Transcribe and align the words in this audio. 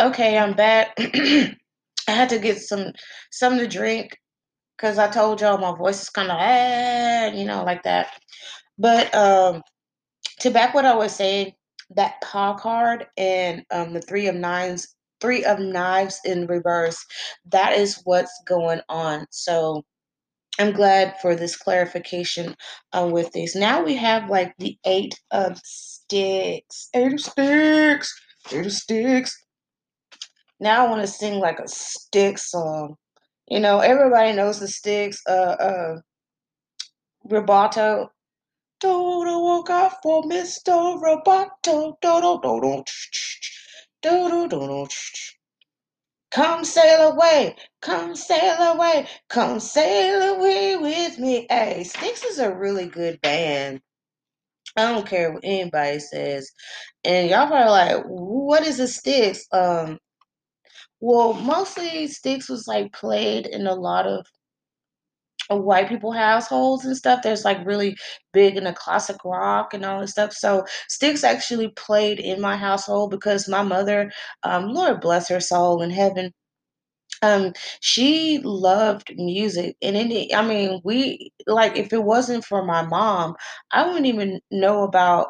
Okay, 0.00 0.38
I'm 0.38 0.54
back. 0.54 0.94
I 0.98 1.56
had 2.06 2.28
to 2.28 2.38
get 2.38 2.60
some 2.60 2.92
something 3.32 3.60
to 3.60 3.68
drink 3.68 4.16
because 4.76 4.98
I 4.98 5.08
told 5.08 5.40
y'all 5.40 5.58
my 5.58 5.76
voice 5.76 6.02
is 6.02 6.10
kind 6.10 6.30
of 6.30 6.36
ah, 6.38 7.26
you 7.36 7.44
know, 7.44 7.64
like 7.64 7.82
that. 7.82 8.08
But 8.78 9.12
um, 9.14 9.62
to 10.40 10.50
back 10.50 10.74
what 10.74 10.84
I 10.84 10.94
was 10.94 11.14
saying, 11.14 11.52
that 11.96 12.20
paw 12.22 12.54
card 12.54 13.06
and 13.16 13.64
um, 13.72 13.92
the 13.92 14.00
three 14.00 14.28
of 14.28 14.36
nines, 14.36 14.86
three 15.20 15.44
of 15.44 15.58
knives 15.58 16.20
in 16.24 16.46
reverse, 16.46 17.04
that 17.50 17.72
is 17.72 18.00
what's 18.04 18.32
going 18.46 18.80
on. 18.88 19.26
So 19.30 19.84
I'm 20.60 20.72
glad 20.72 21.16
for 21.22 21.34
this 21.34 21.56
clarification 21.56 22.54
uh, 22.92 23.08
with 23.12 23.32
this. 23.32 23.56
Now 23.56 23.82
we 23.82 23.96
have 23.96 24.30
like 24.30 24.54
the 24.58 24.78
eight 24.86 25.14
of 25.32 25.58
sticks, 25.64 26.88
eight 26.94 27.14
of 27.14 27.20
sticks, 27.20 28.14
eight 28.52 28.66
of 28.66 28.72
sticks. 28.72 29.36
Now 30.60 30.86
I 30.86 30.90
want 30.90 31.02
to 31.02 31.06
sing 31.06 31.38
like 31.40 31.60
a 31.60 31.68
stick 31.68 32.38
song. 32.38 32.96
You 33.48 33.60
know, 33.60 33.80
everybody 33.80 34.32
knows 34.32 34.60
the 34.60 34.68
Styx. 34.68 35.20
Uh, 35.28 35.32
uh, 35.32 35.96
Roboto. 37.28 38.08
Don't 38.80 39.42
walk 39.42 39.70
out 39.70 40.02
for 40.02 40.22
Mr. 40.24 41.00
Roboto. 41.02 41.94
Do 42.00 42.20
do 42.20 42.40
do 42.42 42.84
do 44.02 44.28
do 44.28 44.48
do 44.48 44.48
do 44.48 44.86
Come 46.30 46.64
sail 46.64 47.12
away, 47.12 47.56
come 47.80 48.14
sail 48.14 48.56
away, 48.74 49.08
come 49.30 49.60
sail 49.60 50.36
away 50.36 50.76
with 50.76 51.18
me. 51.18 51.46
Hey, 51.48 51.84
Styx 51.84 52.22
is 52.24 52.38
a 52.38 52.54
really 52.54 52.86
good 52.86 53.20
band. 53.22 53.80
I 54.76 54.92
don't 54.92 55.06
care 55.06 55.32
what 55.32 55.44
anybody 55.44 56.00
says. 56.00 56.50
And 57.04 57.30
y'all 57.30 57.46
probably 57.48 57.70
like, 57.70 58.04
what 58.06 58.62
is 58.66 58.80
a 58.80 58.88
Styx? 58.88 59.46
Um, 59.52 59.98
well, 61.00 61.34
mostly 61.34 62.08
Styx 62.08 62.48
was 62.48 62.66
like 62.68 62.92
played 62.92 63.46
in 63.46 63.66
a 63.66 63.74
lot 63.74 64.06
of 64.06 64.26
white 65.50 65.88
people 65.88 66.12
households 66.12 66.84
and 66.84 66.96
stuff. 66.96 67.20
There's 67.22 67.44
like 67.44 67.64
really 67.66 67.96
big 68.32 68.56
in 68.56 68.64
the 68.64 68.72
classic 68.72 69.16
rock 69.24 69.72
and 69.74 69.84
all 69.84 70.00
this 70.00 70.10
stuff. 70.12 70.32
So 70.32 70.64
Styx 70.88 71.24
actually 71.24 71.68
played 71.68 72.20
in 72.20 72.40
my 72.40 72.56
household 72.56 73.10
because 73.10 73.48
my 73.48 73.62
mother, 73.62 74.10
um, 74.42 74.68
Lord 74.74 75.00
bless 75.00 75.28
her 75.28 75.40
soul 75.40 75.82
in 75.82 75.90
heaven, 75.90 76.32
um, 77.22 77.52
she 77.80 78.38
loved 78.44 79.12
music, 79.16 79.76
and 79.82 79.96
it, 79.96 80.34
I 80.34 80.46
mean, 80.46 80.80
we 80.84 81.32
like 81.46 81.76
if 81.76 81.92
it 81.92 82.04
wasn't 82.04 82.44
for 82.44 82.64
my 82.64 82.82
mom, 82.82 83.34
I 83.72 83.86
wouldn't 83.86 84.06
even 84.06 84.40
know 84.52 84.84
about 84.84 85.28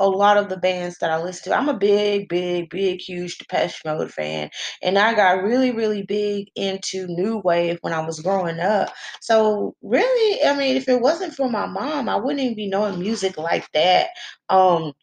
a 0.00 0.08
lot 0.08 0.38
of 0.38 0.48
the 0.48 0.56
bands 0.58 0.98
that 0.98 1.10
I 1.10 1.22
listen 1.22 1.52
to. 1.52 1.58
I'm 1.58 1.68
a 1.68 1.78
big, 1.78 2.28
big, 2.28 2.70
big, 2.70 3.00
huge 3.00 3.38
Depeche 3.38 3.82
Mode 3.84 4.12
fan, 4.12 4.50
and 4.82 4.98
I 4.98 5.14
got 5.14 5.44
really, 5.44 5.70
really 5.72 6.02
big 6.02 6.48
into 6.56 7.06
new 7.08 7.38
wave 7.44 7.78
when 7.82 7.92
I 7.92 8.04
was 8.04 8.20
growing 8.20 8.60
up. 8.60 8.92
So 9.20 9.76
really, 9.82 10.44
I 10.44 10.56
mean, 10.56 10.76
if 10.76 10.88
it 10.88 11.00
wasn't 11.02 11.34
for 11.34 11.48
my 11.50 11.66
mom, 11.66 12.08
I 12.08 12.16
wouldn't 12.16 12.40
even 12.40 12.56
be 12.56 12.68
knowing 12.68 12.98
music 13.00 13.38
like 13.38 13.70
that. 13.74 14.08
Um, 14.48 14.94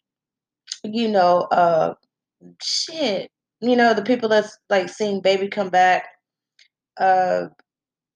you 0.84 1.08
know, 1.08 1.42
uh, 1.52 1.94
shit. 2.62 3.30
You 3.60 3.76
know, 3.76 3.94
the 3.94 4.02
people 4.02 4.28
that's 4.28 4.58
like 4.70 4.88
sing 4.90 5.20
"Baby 5.22 5.48
Come 5.48 5.70
Back." 5.70 6.06
Uh, 6.98 7.48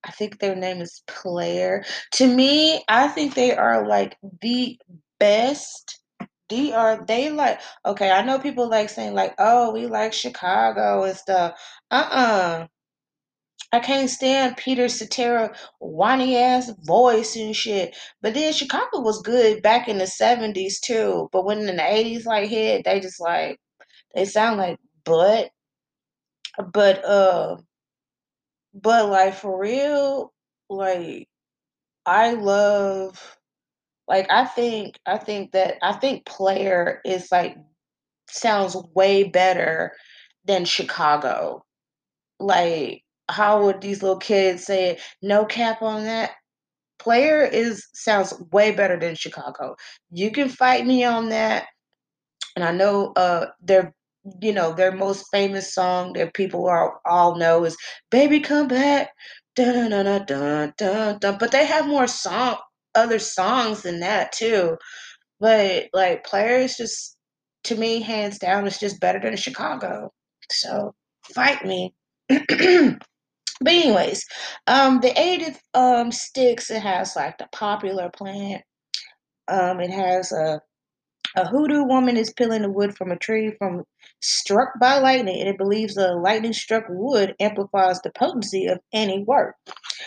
I 0.05 0.13
think 0.13 0.39
their 0.41 0.57
name 0.57 0.81
is 0.81 1.03
Player. 1.07 1.85
To 2.15 2.27
me, 2.27 2.85
I 2.89 3.09
think 3.09 3.35
they 3.35 3.57
are 3.57 3.87
like 3.89 4.17
the 4.43 4.79
best. 5.21 6.02
They 6.53 6.73
are 6.73 7.05
they 7.07 7.31
like 7.31 7.61
okay, 7.87 8.11
I 8.11 8.23
know 8.23 8.39
people 8.39 8.69
like 8.69 8.91
saying 8.91 9.15
like, 9.15 9.35
oh, 9.39 9.73
we 9.73 9.87
like 9.87 10.13
Chicago 10.13 11.05
and 11.05 11.17
stuff. 11.17 11.59
Uh-uh. 11.91 12.67
I 13.73 13.81
can't 13.81 14.11
stand 14.11 14.57
Peter 14.59 14.89
Cetera 14.89 15.55
whiny 15.79 16.37
ass 16.37 16.71
voice 16.85 17.37
and 17.37 17.57
shit. 17.57 17.97
But 18.21 18.35
then 18.35 18.53
Chicago 18.53 19.01
was 19.01 19.23
good 19.23 19.63
back 19.63 19.89
in 19.89 19.99
the 19.99 20.07
seventies 20.07 20.81
too. 20.81 21.29
But 21.33 21.45
when 21.47 21.61
in 21.69 21.77
the 21.77 21.87
eighties 21.93 22.27
like 22.27 22.49
hit, 22.51 22.85
they 22.85 23.01
just 23.01 23.21
like 23.21 23.59
they 24.15 24.25
sound 24.27 24.59
like 24.59 24.79
butt. 25.05 25.51
But 26.73 27.05
uh 27.05 27.57
but 28.75 29.09
like 29.09 29.35
for 29.35 29.59
real, 29.59 30.33
like 30.71 31.29
I 32.07 32.33
love 32.35 33.39
like 34.13 34.31
I 34.31 34.45
think 34.45 34.99
I 35.07 35.17
think 35.17 35.53
that 35.53 35.77
I 35.83 35.95
think 35.95 36.27
player 36.27 37.01
is 37.05 37.29
like 37.33 37.57
sounds 38.29 38.77
way 38.95 39.25
better 39.25 39.93
than 40.45 40.67
Chicago. 40.67 41.65
Like 42.39 43.05
how 43.31 43.65
would 43.65 43.81
these 43.81 44.03
little 44.03 44.19
kids 44.19 44.65
say? 44.65 44.99
No 45.23 45.47
cap 45.47 45.81
on 45.83 46.05
that. 46.05 46.33
Player 46.99 47.43
is 47.45 47.89
sounds 47.95 48.35
way 48.53 48.73
better 48.73 48.99
than 49.01 49.15
Chicago. 49.15 49.77
You 50.11 50.31
can 50.31 50.51
fight 50.51 50.87
me 50.87 51.05
on 51.05 51.31
that. 51.31 51.67
And 52.57 52.65
I 52.65 52.73
know 52.73 53.13
uh 53.17 53.47
their 53.63 53.95
you 54.43 54.53
know 54.53 54.75
their 54.75 54.93
most 54.93 55.27
famous 55.33 55.75
song 55.75 56.13
that 56.15 56.35
people 56.35 56.67
are 56.69 57.01
all 57.07 57.37
know 57.37 57.65
is 57.65 57.77
"Baby 58.11 58.41
Come 58.41 58.69
Back." 58.69 59.11
Dun 59.57 59.91
dun 59.91 60.05
dun 60.05 60.27
dun 60.27 60.75
dun 60.79 61.19
dun. 61.19 61.39
But 61.39 61.53
they 61.53 61.67
have 61.67 61.87
more 61.89 62.07
song 62.07 62.59
other 62.95 63.19
songs 63.19 63.83
than 63.83 64.01
that 64.01 64.33
too. 64.33 64.77
But 65.41 65.89
like 65.93 66.25
players 66.25 66.77
just 66.77 67.17
to 67.65 67.77
me, 67.77 68.03
hands 68.03 68.39
down, 68.39 68.67
it's 68.67 68.81
just 68.81 69.01
better 69.01 69.21
than 69.21 69.37
Chicago. 69.37 70.13
So 70.51 70.95
fight 71.35 71.65
me. 71.65 71.95
but 72.29 72.39
anyways, 73.67 74.27
um 74.67 75.01
the 75.01 75.19
eight 75.21 75.57
um 75.75 76.13
sticks 76.13 76.71
it 76.71 76.83
has 76.83 77.17
like 77.17 77.39
the 77.39 77.49
popular 77.53 78.11
plant. 78.11 78.63
Um 79.49 79.81
it 79.81 79.91
has 79.91 80.33
a 80.33 80.61
a 81.37 81.47
hoodoo 81.49 81.85
woman 81.85 82.17
is 82.17 82.33
peeling 82.33 82.63
the 82.63 82.71
wood 82.71 82.97
from 82.97 83.11
a 83.11 83.19
tree 83.19 83.55
from 83.59 83.85
struck 84.23 84.79
by 84.81 84.99
lightning, 84.99 85.41
and 85.41 85.49
it 85.49 85.59
believes 85.59 85.95
the 85.95 86.15
lightning 86.15 86.53
struck 86.53 86.85
wood 86.89 87.35
amplifies 87.41 88.01
the 88.01 88.11
potency 88.13 88.67
of 88.67 88.79
any 88.93 89.25
work. 89.25 89.57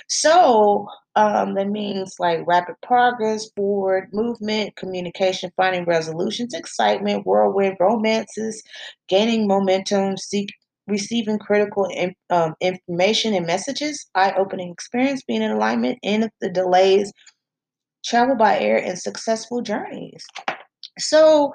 So 0.07 0.87
um, 1.15 1.55
that 1.55 1.67
means 1.67 2.15
like 2.19 2.47
rapid 2.47 2.75
progress, 2.81 3.49
forward 3.55 4.09
movement, 4.13 4.75
communication, 4.75 5.51
finding 5.55 5.85
resolutions, 5.85 6.53
excitement, 6.53 7.25
whirlwind, 7.25 7.77
romances, 7.79 8.63
gaining 9.07 9.47
momentum, 9.47 10.17
seek 10.17 10.49
receiving 10.87 11.39
critical 11.39 11.85
in, 11.85 12.13
um, 12.29 12.53
information 12.61 13.33
and 13.33 13.47
messages, 13.47 14.05
eye-opening 14.15 14.71
experience, 14.71 15.23
being 15.27 15.41
in 15.41 15.51
alignment, 15.51 15.97
and 16.03 16.29
the 16.41 16.49
delays, 16.49 17.11
travel 18.05 18.35
by 18.35 18.59
air, 18.59 18.77
and 18.77 18.97
successful 18.97 19.61
journeys. 19.61 20.23
So 20.99 21.53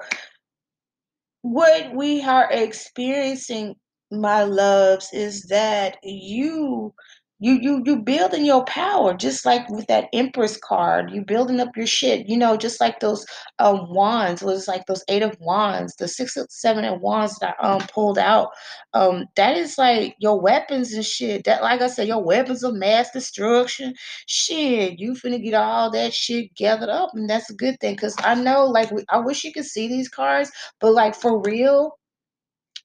what 1.41 1.93
we 1.93 2.21
are 2.23 2.51
experiencing, 2.51 3.75
my 4.11 4.43
loves, 4.43 5.09
is 5.13 5.43
that 5.43 5.97
you 6.03 6.93
you 7.41 7.53
you 7.61 7.81
you 7.85 7.97
building 7.97 8.45
your 8.45 8.63
power 8.65 9.15
just 9.15 9.45
like 9.45 9.67
with 9.69 9.87
that 9.87 10.07
empress 10.13 10.57
card 10.57 11.11
you 11.11 11.25
building 11.25 11.59
up 11.59 11.75
your 11.75 11.87
shit 11.87 12.29
you 12.29 12.37
know 12.37 12.55
just 12.55 12.79
like 12.79 12.99
those 12.99 13.25
um 13.59 13.91
wands 13.93 14.43
was 14.43 14.67
like 14.67 14.85
those 14.85 15.03
eight 15.09 15.23
of 15.23 15.35
wands 15.41 15.95
the 15.95 16.07
six 16.07 16.37
of 16.37 16.47
seven 16.51 16.85
of 16.85 17.01
wands 17.01 17.37
that 17.39 17.55
I, 17.59 17.73
um 17.73 17.81
pulled 17.93 18.19
out. 18.19 18.49
Um 18.93 19.25
that 19.35 19.57
is 19.57 19.77
like 19.77 20.15
your 20.19 20.39
weapons 20.39 20.93
and 20.93 21.05
shit 21.05 21.43
that 21.45 21.63
like 21.63 21.81
i 21.81 21.87
said 21.87 22.07
your 22.07 22.23
weapons 22.23 22.63
of 22.63 22.75
mass 22.75 23.11
destruction. 23.11 23.95
Shit 24.27 24.99
you 24.99 25.13
finna 25.13 25.43
get 25.43 25.55
all 25.55 25.89
that 25.91 26.13
shit 26.13 26.53
gathered 26.55 26.89
up 26.89 27.11
and 27.15 27.29
that's 27.29 27.49
a 27.49 27.55
good 27.55 27.79
thing 27.79 27.95
because 27.95 28.15
i 28.19 28.35
know 28.35 28.65
like 28.65 28.91
we, 28.91 29.03
i 29.09 29.17
wish 29.17 29.43
you 29.43 29.51
could 29.51 29.65
see 29.65 29.87
these 29.87 30.09
cards 30.09 30.51
but 30.79 30.93
like 30.93 31.15
for 31.15 31.41
real 31.41 31.97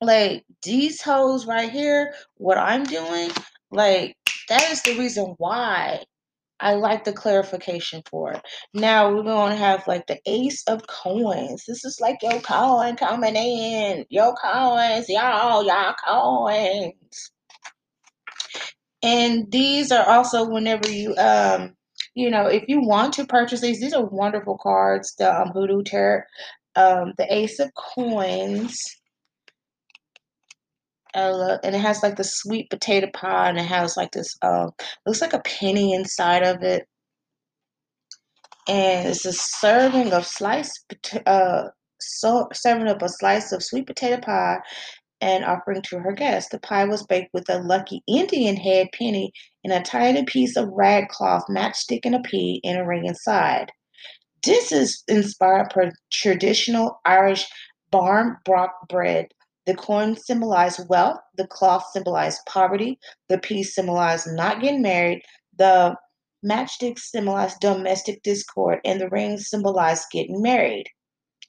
like 0.00 0.44
these 0.62 1.02
hoes 1.02 1.46
right 1.46 1.70
here 1.70 2.14
what 2.36 2.58
i'm 2.58 2.84
doing 2.84 3.30
like 3.70 4.16
that 4.48 4.70
is 4.70 4.82
the 4.82 4.98
reason 4.98 5.34
why 5.38 6.04
I 6.58 6.74
like 6.74 7.04
the 7.04 7.12
clarification 7.12 8.02
for 8.08 8.32
it. 8.32 8.42
Now 8.72 9.12
we're 9.12 9.22
gonna 9.22 9.56
have 9.56 9.86
like 9.86 10.06
the 10.06 10.18
ace 10.26 10.62
of 10.64 10.86
coins. 10.86 11.64
This 11.66 11.84
is 11.84 12.00
like 12.00 12.18
your 12.22 12.40
coin 12.40 12.96
coming 12.96 13.36
in. 13.36 14.06
Your 14.08 14.34
coins, 14.34 15.08
y'all, 15.08 15.64
y'all 15.64 15.94
coins. 16.06 17.30
And 19.02 19.50
these 19.50 19.92
are 19.92 20.08
also 20.08 20.48
whenever 20.48 20.90
you 20.90 21.14
um 21.16 21.76
you 22.14 22.30
know, 22.30 22.46
if 22.46 22.64
you 22.66 22.80
want 22.80 23.12
to 23.14 23.26
purchase 23.26 23.60
these, 23.60 23.78
these 23.78 23.92
are 23.92 24.04
wonderful 24.04 24.58
cards. 24.58 25.14
The 25.16 25.38
um, 25.38 25.50
Hoodoo 25.50 25.82
Tarot, 25.82 26.22
um, 26.74 27.12
the 27.18 27.32
Ace 27.32 27.60
of 27.60 27.70
Coins, 27.74 28.82
uh, 31.16 31.58
and 31.64 31.74
it 31.74 31.80
has 31.80 32.02
like 32.02 32.16
the 32.16 32.24
sweet 32.24 32.70
potato 32.70 33.08
pie, 33.12 33.48
and 33.48 33.58
it 33.58 33.66
has 33.66 33.96
like 33.96 34.12
this 34.12 34.36
um, 34.42 34.70
looks 35.06 35.20
like 35.20 35.32
a 35.32 35.40
penny 35.40 35.94
inside 35.94 36.42
of 36.42 36.62
it, 36.62 36.86
and 38.68 39.08
it's 39.08 39.24
a 39.24 39.32
serving 39.32 40.12
of 40.12 40.26
sliced 40.26 40.94
uh, 41.26 41.64
so 42.00 42.48
serving 42.52 42.88
up 42.88 43.02
a 43.02 43.08
slice 43.08 43.52
of 43.52 43.62
sweet 43.62 43.86
potato 43.86 44.20
pie, 44.20 44.58
and 45.20 45.44
offering 45.44 45.82
to 45.82 45.98
her 45.98 46.12
guests. 46.12 46.50
The 46.50 46.60
pie 46.60 46.84
was 46.84 47.06
baked 47.06 47.32
with 47.32 47.48
a 47.48 47.58
lucky 47.58 48.02
Indian 48.06 48.56
head 48.56 48.88
penny 48.92 49.32
and 49.64 49.72
a 49.72 49.82
tiny 49.82 50.24
piece 50.24 50.56
of 50.56 50.68
rag 50.72 51.08
cloth, 51.08 51.44
matchstick, 51.48 52.00
and 52.04 52.14
a 52.14 52.20
pea 52.20 52.60
in 52.62 52.76
a 52.76 52.86
ring 52.86 53.06
inside. 53.06 53.72
This 54.44 54.70
is 54.72 55.02
inspired 55.08 55.70
per 55.70 55.90
traditional 56.12 57.00
Irish 57.04 57.46
barmbrack 57.92 58.70
bread. 58.88 59.26
The 59.66 59.74
corn 59.74 60.16
symbolized 60.16 60.88
wealth, 60.88 61.18
the 61.36 61.46
cloth 61.46 61.86
symbolized 61.92 62.40
poverty, 62.46 62.98
the 63.28 63.38
piece 63.38 63.74
symbolized 63.74 64.28
not 64.28 64.60
getting 64.60 64.82
married, 64.82 65.22
the 65.58 65.96
matchstick 66.44 66.98
symbolized 66.98 67.60
domestic 67.60 68.22
discord, 68.22 68.80
and 68.84 69.00
the 69.00 69.08
ring 69.08 69.38
symbolized 69.38 70.06
getting 70.12 70.40
married. 70.40 70.86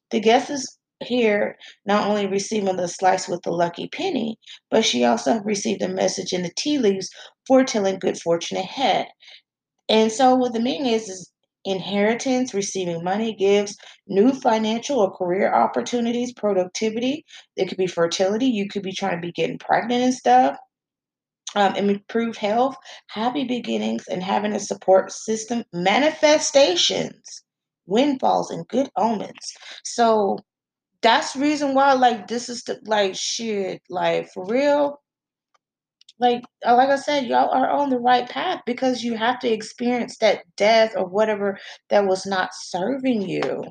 The 0.10 0.20
guest 0.20 0.50
is 0.50 0.78
here 1.04 1.58
not 1.86 2.08
only 2.08 2.26
receiving 2.26 2.76
the 2.76 2.88
slice 2.88 3.28
with 3.28 3.44
the 3.44 3.52
lucky 3.52 3.88
penny, 3.90 4.38
but 4.72 4.84
she 4.84 5.04
also 5.04 5.40
received 5.42 5.84
a 5.84 5.88
message 5.88 6.34
in 6.34 6.42
the 6.42 6.52
tea 6.58 6.80
leaves 6.80 7.10
foretelling 7.48 8.00
good 8.00 8.20
fortune 8.20 8.58
ahead. 8.58 9.08
And 9.90 10.12
so 10.12 10.36
what 10.36 10.54
the 10.54 10.60
meaning 10.60 10.92
is 10.92 11.08
is 11.08 11.32
inheritance, 11.70 12.54
receiving 12.54 13.04
money, 13.04 13.34
gifts, 13.36 13.76
new 14.08 14.32
financial 14.32 15.00
or 15.00 15.16
career 15.16 15.54
opportunities, 15.54 16.34
productivity. 16.34 17.26
It 17.56 17.68
could 17.68 17.78
be 17.78 17.88
fertility. 17.88 18.46
You 18.46 18.68
could 18.68 18.84
be 18.84 18.94
trying 18.94 19.18
to 19.18 19.26
be 19.26 19.32
getting 19.32 19.60
pregnant 19.60 20.04
and 20.04 20.14
stuff. 20.14 20.58
Um, 21.56 21.76
improved 21.76 22.38
health, 22.38 22.76
happy 23.08 23.46
beginnings, 23.46 24.06
and 24.08 24.22
having 24.22 24.54
a 24.54 24.60
support 24.60 25.12
system, 25.12 25.64
manifestations, 25.74 27.44
windfalls, 27.86 28.52
and 28.52 28.68
good 28.68 28.90
omens. 28.98 29.54
So 29.84 30.38
that's 31.02 31.36
reason 31.36 31.74
why, 31.74 31.94
like, 31.94 32.28
this 32.28 32.50
is 32.50 32.64
the 32.64 32.80
like 32.86 33.16
shit, 33.16 33.82
like 33.90 34.30
for 34.34 34.46
real 34.46 35.00
like 36.20 36.44
uh, 36.66 36.76
like 36.76 36.90
I 36.90 36.96
said, 36.98 37.26
y'all 37.28 37.50
are 37.52 37.70
on 37.70 37.90
the 37.90 38.00
right 38.00 38.28
path 38.30 38.62
because 38.66 39.04
you 39.04 39.16
have 39.18 39.40
to 39.42 39.50
experience 39.52 40.18
that 40.20 40.44
death 40.58 40.94
or 40.98 41.06
whatever 41.08 41.60
that 41.90 42.06
was 42.08 42.26
not 42.26 42.52
serving 42.54 43.24
you. 43.24 43.64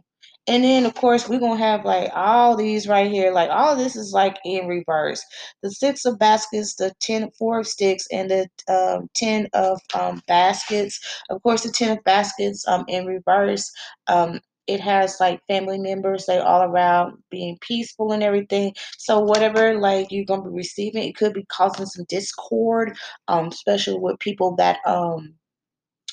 And 0.49 0.63
then 0.65 0.87
of 0.87 0.95
course 0.95 1.29
we're 1.29 1.41
gonna 1.41 1.59
have 1.59 1.85
like 1.85 2.11
all 2.15 2.57
these 2.57 2.87
right 2.89 3.11
here, 3.11 3.33
like 3.33 3.51
all 3.51 3.77
this 3.77 3.97
is 3.97 4.13
like 4.13 4.39
in 4.45 4.69
reverse. 4.69 5.25
The 5.63 5.71
six 5.73 6.05
of 6.05 6.19
baskets, 6.21 6.77
the 6.77 6.93
ten 7.01 7.31
four 7.39 7.61
of 7.61 7.67
sticks, 7.69 8.07
and 8.13 8.31
the 8.31 8.49
um, 8.69 9.09
ten 9.15 9.49
of 9.55 9.81
um, 9.95 10.23
baskets. 10.29 11.01
Of 11.31 11.43
course, 11.43 11.65
the 11.65 11.73
ten 11.73 11.99
of 11.99 12.05
baskets 12.05 12.67
um 12.69 12.85
in 12.89 13.07
reverse. 13.07 13.71
Um, 14.09 14.41
it 14.67 14.81
has 14.81 15.19
like 15.21 15.41
family 15.47 15.79
members 15.79 16.27
they 16.27 16.39
all 16.39 16.63
around 16.63 17.19
being 17.31 17.59
peaceful 17.61 18.13
and 18.13 18.23
everything. 18.23 18.75
So 18.99 19.21
whatever 19.21 19.79
like 19.79 20.11
you're 20.11 20.25
gonna 20.25 20.43
be 20.43 20.51
receiving 20.51 21.05
it 21.05 21.17
could 21.17 21.35
be 21.35 21.45
causing 21.49 21.87
some 21.87 22.05
discord 22.09 22.97
um 23.29 23.49
especially 23.49 23.99
with 23.99 24.19
people 24.19 24.57
that 24.57 24.79
um 24.87 25.35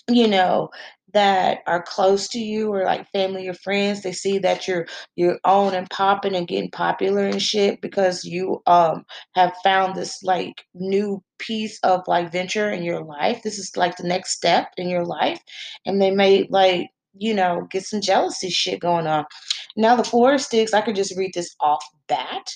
you 0.10 0.28
know 0.28 0.70
that 1.14 1.60
are 1.68 1.84
close 1.84 2.28
to 2.28 2.40
you 2.40 2.74
or 2.74 2.86
like 2.86 3.10
family 3.12 3.48
or 3.48 3.54
friends. 3.54 4.02
They 4.02 4.12
see 4.12 4.40
that 4.40 4.68
you're 4.68 4.88
you're 5.16 5.40
on 5.46 5.76
and 5.76 5.90
popping 5.90 6.36
and 6.36 6.48
getting 6.48 6.72
popular 6.72 7.26
and 7.26 7.42
shit 7.42 7.82
because 7.82 8.24
you 8.24 8.62
um 8.66 9.06
have 9.36 9.54
found 9.64 9.96
this 9.96 10.24
like 10.24 10.66
new 10.74 11.24
piece 11.40 11.80
of 11.84 12.02
like 12.08 12.32
venture 12.32 12.72
in 12.72 12.84
your 12.84 13.04
life. 13.04 13.44
This 13.44 13.60
is 13.60 13.78
like 13.78 13.96
the 13.98 14.08
next 14.08 14.36
step 14.36 14.70
in 14.78 14.90
your 14.90 15.06
life. 15.06 15.40
And 15.86 16.02
they 16.02 16.12
may 16.12 16.48
like 16.50 16.90
you 17.18 17.34
know 17.34 17.68
get 17.70 17.84
some 17.84 18.02
jealousy 18.02 18.50
shit 18.50 18.80
going 18.80 19.08
on 19.08 19.26
now 19.78 19.96
the 19.96 20.04
four 20.04 20.38
sticks 20.38 20.74
i 20.74 20.82
could 20.82 20.96
just 20.96 21.18
read 21.18 21.32
this 21.34 21.56
off 21.60 21.84
bat 22.08 22.50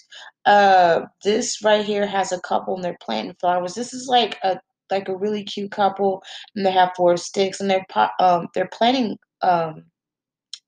uh 0.45 1.01
this 1.23 1.63
right 1.63 1.85
here 1.85 2.07
has 2.07 2.31
a 2.31 2.41
couple 2.41 2.75
and 2.75 2.83
they're 2.83 2.97
planting 3.01 3.35
flowers 3.39 3.73
this 3.73 3.93
is 3.93 4.07
like 4.07 4.37
a 4.43 4.59
like 4.89 5.09
a 5.09 5.17
really 5.17 5.43
cute 5.43 5.71
couple 5.71 6.23
and 6.55 6.65
they 6.65 6.71
have 6.71 6.91
four 6.95 7.17
sticks 7.17 7.59
and 7.59 7.69
they're 7.69 7.85
um 8.19 8.47
they're 8.53 8.69
planting 8.71 9.17
um 9.41 9.83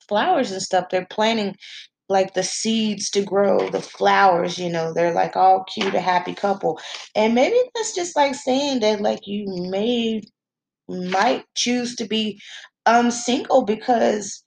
flowers 0.10 0.52
and 0.52 0.62
stuff. 0.62 0.88
They're 0.90 1.08
planting 1.10 1.56
like 2.10 2.34
the 2.34 2.44
seeds 2.44 3.10
to 3.12 3.22
grow 3.24 3.70
the 3.70 3.82
flowers, 3.82 4.58
you 4.58 4.70
know, 4.70 4.92
they're 4.92 5.14
like 5.14 5.36
all 5.38 5.64
cute, 5.72 5.94
a 5.94 6.02
happy 6.02 6.34
couple. 6.34 6.80
And 7.16 7.36
maybe 7.36 7.56
that's 7.76 7.96
just 7.96 8.16
like 8.16 8.34
saying 8.34 8.80
that 8.80 9.00
like 9.00 9.28
you 9.28 9.46
may 9.70 10.22
might 10.90 11.46
choose 11.56 11.96
to 11.98 12.06
be 12.06 12.42
um 12.90 13.12
single 13.12 13.64
because 13.66 14.44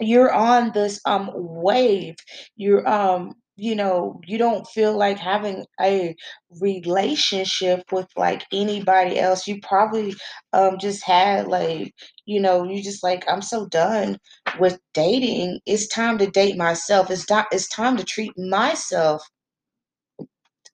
you're 0.00 0.32
on 0.32 0.72
this 0.74 1.00
um 1.06 1.30
wave. 1.34 2.16
You're 2.56 2.88
um 2.88 3.34
you 3.56 3.76
know 3.76 4.20
you 4.26 4.38
don't 4.38 4.66
feel 4.68 4.96
like 4.96 5.18
having 5.18 5.66
a 5.80 6.16
relationship 6.60 7.84
with 7.92 8.08
like 8.16 8.44
anybody 8.52 9.18
else. 9.18 9.46
You 9.48 9.60
probably 9.62 10.14
um 10.52 10.78
just 10.78 11.04
had 11.04 11.48
like 11.48 11.94
you 12.26 12.40
know 12.40 12.64
you 12.64 12.82
just 12.82 13.02
like 13.04 13.24
i'm 13.28 13.42
so 13.42 13.66
done 13.68 14.18
with 14.60 14.80
dating. 14.94 15.60
It's 15.66 15.88
time 15.88 16.18
to 16.18 16.28
date 16.28 16.56
myself. 16.58 17.10
It's 17.10 17.26
time 17.26 17.46
it's 17.52 17.68
time 17.68 17.96
to 17.98 18.04
treat 18.04 18.32
myself 18.38 19.22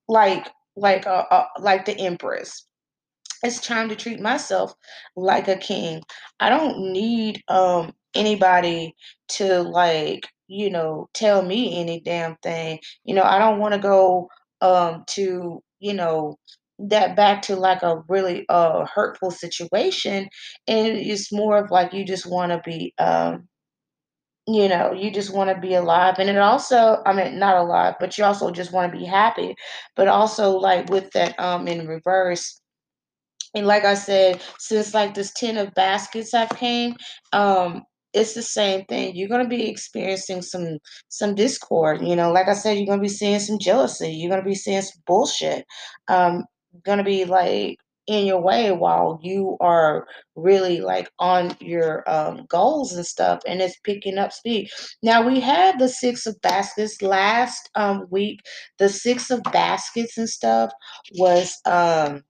like 0.08 0.50
like 0.76 1.06
uh, 1.06 1.24
uh 1.30 1.46
like 1.60 1.86
the 1.86 1.98
empress 2.00 2.67
it's 3.42 3.60
time 3.60 3.88
to 3.88 3.96
treat 3.96 4.20
myself 4.20 4.74
like 5.16 5.48
a 5.48 5.56
king. 5.56 6.02
I 6.40 6.48
don't 6.50 6.92
need 6.92 7.42
um 7.48 7.92
anybody 8.14 8.94
to 9.28 9.62
like, 9.62 10.26
you 10.48 10.70
know, 10.70 11.08
tell 11.14 11.42
me 11.42 11.78
any 11.80 12.00
damn 12.00 12.36
thing. 12.36 12.80
You 13.04 13.14
know, 13.14 13.22
I 13.22 13.38
don't 13.38 13.58
want 13.60 13.74
to 13.74 13.80
go 13.80 14.28
um 14.60 15.04
to, 15.08 15.62
you 15.80 15.94
know, 15.94 16.38
that 16.80 17.16
back 17.16 17.42
to 17.42 17.56
like 17.56 17.82
a 17.82 18.02
really 18.08 18.44
uh 18.48 18.86
hurtful 18.92 19.30
situation 19.30 20.28
and 20.68 20.88
it's 20.96 21.32
more 21.32 21.58
of 21.58 21.70
like 21.70 21.92
you 21.92 22.04
just 22.04 22.26
want 22.26 22.52
to 22.52 22.60
be 22.64 22.94
um 22.98 23.48
you 24.46 24.66
know, 24.68 24.92
you 24.92 25.10
just 25.10 25.32
want 25.34 25.50
to 25.50 25.60
be 25.60 25.74
alive 25.74 26.16
and 26.18 26.30
it 26.30 26.38
also 26.38 27.02
I 27.04 27.12
mean 27.12 27.38
not 27.38 27.56
alive, 27.56 27.96
but 28.00 28.16
you 28.16 28.24
also 28.24 28.50
just 28.50 28.72
want 28.72 28.90
to 28.92 28.98
be 28.98 29.04
happy. 29.04 29.54
But 29.94 30.08
also 30.08 30.52
like 30.52 30.88
with 30.90 31.10
that 31.12 31.38
um 31.38 31.68
in 31.68 31.86
reverse 31.86 32.60
and 33.54 33.66
like 33.66 33.84
I 33.84 33.94
said, 33.94 34.42
since 34.58 34.94
like 34.94 35.14
this 35.14 35.32
ten 35.32 35.56
of 35.58 35.74
baskets 35.74 36.34
I've 36.34 36.50
came, 36.50 36.96
um, 37.32 37.82
it's 38.12 38.34
the 38.34 38.42
same 38.42 38.84
thing. 38.86 39.16
You're 39.16 39.28
gonna 39.28 39.48
be 39.48 39.68
experiencing 39.68 40.42
some 40.42 40.78
some 41.08 41.34
discord. 41.34 42.02
You 42.02 42.16
know, 42.16 42.32
like 42.32 42.48
I 42.48 42.54
said, 42.54 42.76
you're 42.78 42.86
gonna 42.86 43.02
be 43.02 43.08
seeing 43.08 43.40
some 43.40 43.58
jealousy. 43.58 44.10
You're 44.10 44.30
gonna 44.30 44.42
be 44.44 44.54
seeing 44.54 44.82
some 44.82 45.02
bullshit. 45.06 45.64
Um, 46.08 46.44
gonna 46.84 47.04
be 47.04 47.24
like 47.24 47.78
in 48.06 48.26
your 48.26 48.40
way 48.40 48.72
while 48.72 49.20
you 49.22 49.56
are 49.60 50.06
really 50.34 50.80
like 50.80 51.10
on 51.18 51.54
your 51.60 52.08
um, 52.10 52.46
goals 52.48 52.94
and 52.94 53.04
stuff, 53.06 53.40
and 53.46 53.60
it's 53.60 53.78
picking 53.80 54.18
up 54.18 54.32
speed. 54.32 54.68
Now 55.02 55.26
we 55.26 55.40
had 55.40 55.78
the 55.78 55.88
six 55.88 56.26
of 56.26 56.40
baskets 56.40 57.02
last 57.02 57.70
um 57.74 58.06
week. 58.10 58.40
The 58.78 58.88
six 58.88 59.30
of 59.30 59.42
baskets 59.52 60.16
and 60.18 60.28
stuff 60.28 60.70
was 61.18 61.56
um 61.66 62.22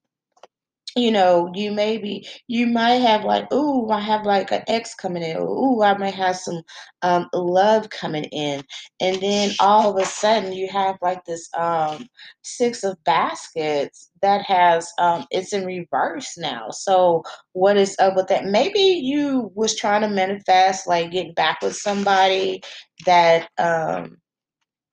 you 0.98 1.10
know, 1.10 1.50
you 1.54 1.72
maybe 1.72 2.26
you 2.48 2.66
might 2.66 2.96
have 2.96 3.24
like, 3.24 3.52
ooh, 3.52 3.90
I 3.90 4.00
have 4.00 4.26
like 4.26 4.50
an 4.52 4.62
ex 4.68 4.94
coming 4.94 5.22
in, 5.22 5.36
or 5.36 5.46
ooh, 5.48 5.82
I 5.82 5.96
might 5.98 6.14
have 6.14 6.36
some 6.36 6.62
um 7.02 7.28
love 7.32 7.90
coming 7.90 8.24
in. 8.24 8.64
And 9.00 9.16
then 9.20 9.52
all 9.60 9.90
of 9.90 10.02
a 10.02 10.06
sudden 10.06 10.52
you 10.52 10.68
have 10.68 10.96
like 11.02 11.24
this 11.24 11.48
um 11.56 12.08
six 12.42 12.84
of 12.84 13.02
baskets 13.04 14.10
that 14.22 14.42
has 14.42 14.92
um 14.98 15.26
it's 15.30 15.52
in 15.52 15.64
reverse 15.66 16.36
now. 16.38 16.68
So 16.70 17.22
what 17.52 17.76
is 17.76 17.96
up 17.98 18.16
with 18.16 18.28
that? 18.28 18.44
Maybe 18.46 18.80
you 18.80 19.50
was 19.54 19.76
trying 19.76 20.02
to 20.02 20.08
manifest 20.08 20.86
like 20.86 21.10
getting 21.12 21.34
back 21.34 21.62
with 21.62 21.76
somebody 21.76 22.62
that 23.06 23.48
um 23.58 24.18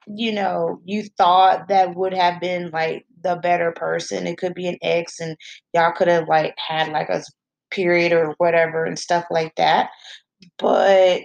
you 0.07 0.31
know, 0.31 0.79
you 0.85 1.03
thought 1.17 1.67
that 1.69 1.95
would 1.95 2.13
have 2.13 2.39
been 2.39 2.69
like 2.71 3.05
the 3.25 3.37
better 3.37 3.73
person. 3.73 4.27
It 4.27 4.39
could 4.39 4.55
be 4.55 4.69
an 4.69 4.79
ex 4.83 5.21
and 5.21 5.37
y'all 5.73 5.93
could 5.93 6.09
have 6.09 6.29
like 6.29 6.55
had 6.57 6.93
like 6.93 7.09
a 7.09 7.23
period 7.71 8.13
or 8.13 8.35
whatever 8.39 8.85
and 8.85 8.99
stuff 8.99 9.25
like 9.31 9.55
that. 9.57 9.89
But 10.59 11.23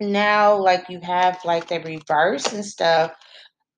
now 0.00 0.56
like 0.56 0.88
you 0.88 1.00
have 1.02 1.38
like 1.44 1.68
the 1.68 1.80
reverse 1.80 2.52
and 2.52 2.64
stuff 2.64 3.12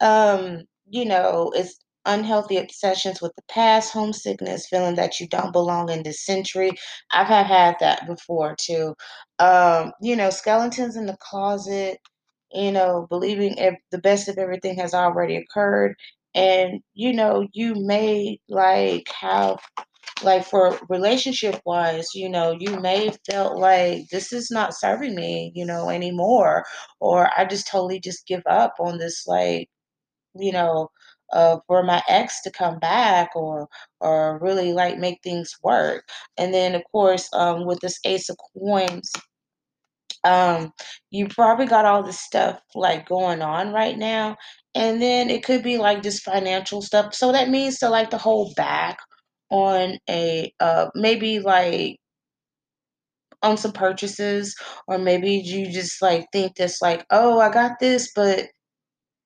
um, 0.01 0.63
you 0.91 1.07
know, 1.07 1.53
it's 1.57 1.79
unhealthy 2.07 2.59
obsessions 2.59 3.23
with 3.23 3.33
the 3.37 3.43
past, 3.51 3.93
homesickness, 3.93 4.69
feeling 4.69 4.97
that 4.97 5.21
you 5.21 5.29
don't 5.29 5.53
belong 5.53 5.91
in 5.91 6.05
this 6.05 6.25
century. 6.27 6.73
I've 7.13 7.29
had 7.29 7.47
had 7.47 7.77
that 7.81 8.07
before 8.09 8.57
too. 8.61 8.95
Um, 9.41 9.93
you 10.03 10.17
know, 10.17 10.31
skeletons 10.31 10.97
in 10.97 11.07
the 11.07 11.19
closet, 11.21 11.99
you 12.53 12.73
know, 12.73 13.07
believing 13.11 13.57
if 13.59 13.77
the 13.93 13.99
best 13.99 14.29
of 14.29 14.39
everything 14.39 14.77
has 14.79 14.95
already 14.95 15.37
occurred. 15.37 15.97
And, 16.37 16.83
you 16.95 17.15
know, 17.15 17.49
you 17.55 17.75
may 17.77 18.41
like 18.51 19.09
have 19.21 19.59
like 20.23 20.45
for 20.47 20.79
relationship 20.89 21.61
wise, 21.67 22.09
you 22.15 22.29
know, 22.29 22.57
you 22.59 22.81
may 22.81 23.11
felt 23.31 23.59
like 23.59 24.09
this 24.11 24.33
is 24.33 24.51
not 24.51 24.75
serving 24.75 25.15
me, 25.17 25.53
you 25.55 25.67
know, 25.67 25.91
anymore, 25.91 26.65
or 27.01 27.31
I 27.39 27.45
just 27.47 27.69
totally 27.69 28.01
just 28.01 28.27
give 28.29 28.43
up 28.47 28.75
on 28.81 28.99
this 28.99 29.27
like 29.27 29.69
you 30.35 30.53
know, 30.53 30.89
uh, 31.33 31.59
for 31.67 31.83
my 31.83 32.03
ex 32.09 32.43
to 32.43 32.51
come 32.51 32.79
back 32.79 33.31
or 33.35 33.69
or 34.01 34.39
really 34.41 34.73
like 34.73 34.99
make 34.99 35.19
things 35.23 35.55
work. 35.63 36.05
And 36.39 36.55
then 36.55 36.75
of 36.75 36.83
course, 36.93 37.29
um, 37.33 37.67
with 37.67 37.81
this 37.81 37.99
Ace 38.05 38.29
of 38.29 38.37
Coins, 38.57 39.11
um, 40.27 40.73
you 41.11 41.29
probably 41.29 41.67
got 41.67 41.87
all 41.87 42.03
this 42.03 42.21
stuff 42.21 42.61
like 42.75 43.09
going 43.09 43.43
on 43.43 43.73
right 43.73 43.97
now, 43.99 44.37
and 44.75 45.01
then 45.03 45.31
it 45.31 45.45
could 45.45 45.63
be 45.63 45.79
like 45.79 46.03
just 46.03 46.25
financial 46.25 46.83
stuff. 46.83 47.15
So 47.15 47.33
that 47.33 47.51
means 47.51 47.79
to 47.81 47.89
like 47.91 48.11
to 48.11 48.19
hold 48.19 48.55
back 48.57 48.99
on 49.51 49.99
a 50.11 50.53
uh 50.61 50.89
maybe 50.95 51.39
like 51.41 51.99
on 53.43 53.57
some 53.57 53.73
purchases 53.73 54.57
or 54.89 54.99
maybe 54.99 55.31
you 55.33 55.71
just 55.71 56.03
like 56.03 56.27
think 56.33 56.57
this 56.57 56.83
like 56.83 57.07
oh 57.11 57.39
i 57.39 57.49
got 57.51 57.73
this 57.81 58.11
but 58.17 58.47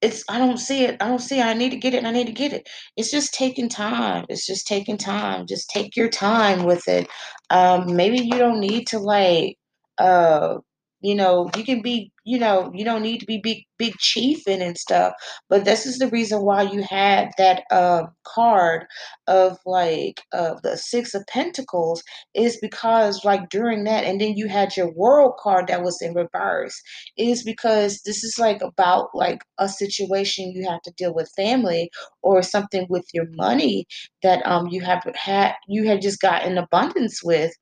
it's 0.02 0.24
I 0.28 0.38
don't 0.38 0.58
see 0.58 0.84
it. 0.84 0.96
I 1.00 1.08
don't 1.08 1.18
see 1.20 1.38
it. 1.40 1.44
I 1.44 1.54
need 1.54 1.70
to 1.70 1.76
get 1.76 1.94
it. 1.94 2.04
I 2.04 2.10
need 2.10 2.26
to 2.26 2.32
get 2.32 2.52
it. 2.52 2.68
It's 2.96 3.10
just 3.10 3.34
taking 3.34 3.68
time. 3.68 4.24
It's 4.28 4.46
just 4.46 4.66
taking 4.66 4.96
time. 4.96 5.46
Just 5.46 5.68
take 5.70 5.96
your 5.96 6.08
time 6.08 6.64
with 6.64 6.88
it. 6.88 7.06
Um, 7.50 7.96
maybe 7.96 8.18
you 8.18 8.38
don't 8.38 8.60
need 8.60 8.86
to 8.88 8.98
like 8.98 9.56
uh 9.98 10.58
you 11.00 11.14
know, 11.14 11.50
you 11.56 11.64
can 11.64 11.82
be, 11.82 12.12
you 12.24 12.38
know, 12.38 12.70
you 12.74 12.84
don't 12.84 13.02
need 13.02 13.18
to 13.18 13.26
be 13.26 13.38
big 13.42 13.64
big 13.78 13.94
chiefing 13.98 14.60
and 14.62 14.76
stuff. 14.76 15.14
But 15.48 15.64
this 15.64 15.86
is 15.86 15.98
the 15.98 16.08
reason 16.08 16.42
why 16.42 16.62
you 16.62 16.82
had 16.82 17.30
that 17.38 17.64
um 17.70 18.08
card 18.24 18.86
of 19.26 19.58
like 19.66 20.20
uh 20.32 20.54
the 20.62 20.76
six 20.76 21.14
of 21.14 21.24
pentacles 21.28 22.02
is 22.34 22.58
because 22.60 23.24
like 23.24 23.48
during 23.50 23.84
that 23.84 24.04
and 24.04 24.20
then 24.20 24.36
you 24.36 24.48
had 24.48 24.76
your 24.76 24.92
world 24.92 25.34
card 25.38 25.66
that 25.68 25.82
was 25.82 26.00
in 26.02 26.14
reverse 26.14 26.80
is 27.16 27.42
because 27.42 28.00
this 28.04 28.22
is 28.24 28.38
like 28.38 28.60
about 28.62 29.08
like 29.14 29.40
a 29.58 29.68
situation 29.68 30.52
you 30.52 30.68
have 30.68 30.82
to 30.82 30.92
deal 30.96 31.14
with 31.14 31.30
family 31.36 31.90
or 32.22 32.42
something 32.42 32.86
with 32.88 33.06
your 33.12 33.26
money 33.32 33.86
that 34.22 34.44
um 34.46 34.68
you 34.68 34.80
have 34.82 35.02
had 35.14 35.54
you 35.68 35.86
had 35.86 36.02
just 36.02 36.20
got 36.20 36.44
in 36.44 36.58
abundance 36.58 37.22
with 37.22 37.52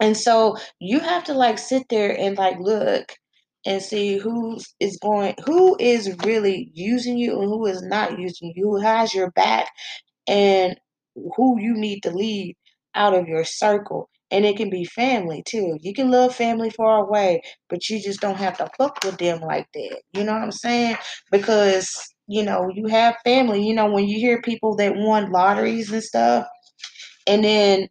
and 0.00 0.16
so 0.16 0.56
you 0.80 1.00
have 1.00 1.24
to 1.24 1.34
like 1.34 1.58
sit 1.58 1.84
there 1.90 2.16
and 2.18 2.36
like 2.38 2.58
look 2.60 3.12
and 3.66 3.82
see 3.82 4.18
who 4.18 4.58
is 4.80 4.98
going 5.02 5.34
who 5.44 5.76
is 5.78 6.16
really 6.24 6.70
using 6.74 7.18
you 7.18 7.40
and 7.40 7.48
who 7.48 7.66
is 7.66 7.82
not 7.82 8.18
using 8.18 8.52
you 8.56 8.64
who 8.64 8.80
has 8.80 9.14
your 9.14 9.30
back 9.32 9.68
and 10.28 10.76
who 11.36 11.60
you 11.60 11.74
need 11.74 12.02
to 12.02 12.10
leave 12.10 12.54
out 12.94 13.14
of 13.14 13.28
your 13.28 13.44
circle. 13.44 14.08
And 14.30 14.44
it 14.44 14.56
can 14.56 14.70
be 14.70 14.84
family 14.84 15.42
too. 15.46 15.76
You 15.80 15.92
can 15.92 16.10
love 16.10 16.34
family 16.34 16.70
far 16.70 17.04
away, 17.04 17.42
but 17.68 17.88
you 17.88 18.00
just 18.00 18.20
don't 18.20 18.36
have 18.36 18.56
to 18.58 18.70
fuck 18.78 18.98
with 19.04 19.18
them 19.18 19.40
like 19.40 19.66
that. 19.74 20.02
You 20.12 20.24
know 20.24 20.32
what 20.32 20.42
I'm 20.42 20.52
saying? 20.52 20.96
Because, 21.32 21.90
you 22.28 22.44
know, 22.44 22.70
you 22.72 22.86
have 22.86 23.16
family. 23.24 23.66
You 23.66 23.74
know, 23.74 23.90
when 23.90 24.06
you 24.06 24.18
hear 24.18 24.40
people 24.40 24.76
that 24.76 24.94
won 24.96 25.32
lotteries 25.32 25.90
and 25.92 26.02
stuff, 26.02 26.46
and 27.26 27.44
then 27.44 27.88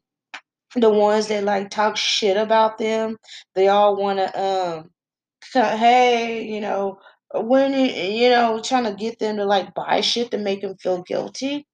the 0.75 0.89
ones 0.89 1.27
that 1.27 1.43
like 1.43 1.69
talk 1.69 1.97
shit 1.97 2.37
about 2.37 2.77
them, 2.77 3.17
they 3.55 3.67
all 3.69 3.95
want 3.97 4.19
to, 4.19 4.41
um, 4.41 4.89
hey, 5.53 6.43
you 6.43 6.61
know, 6.61 6.99
when, 7.33 7.73
you 7.73 8.29
know, 8.29 8.61
trying 8.61 8.85
to 8.85 8.93
get 8.93 9.19
them 9.19 9.37
to 9.37 9.45
like 9.45 9.73
buy 9.75 10.01
shit 10.01 10.31
to 10.31 10.37
make 10.37 10.61
them 10.61 10.75
feel 10.77 11.03
guilty 11.03 11.67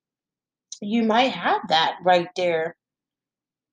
you 0.81 1.03
might 1.03 1.31
have 1.31 1.61
that 1.69 1.97
right 2.03 2.27
there. 2.35 2.75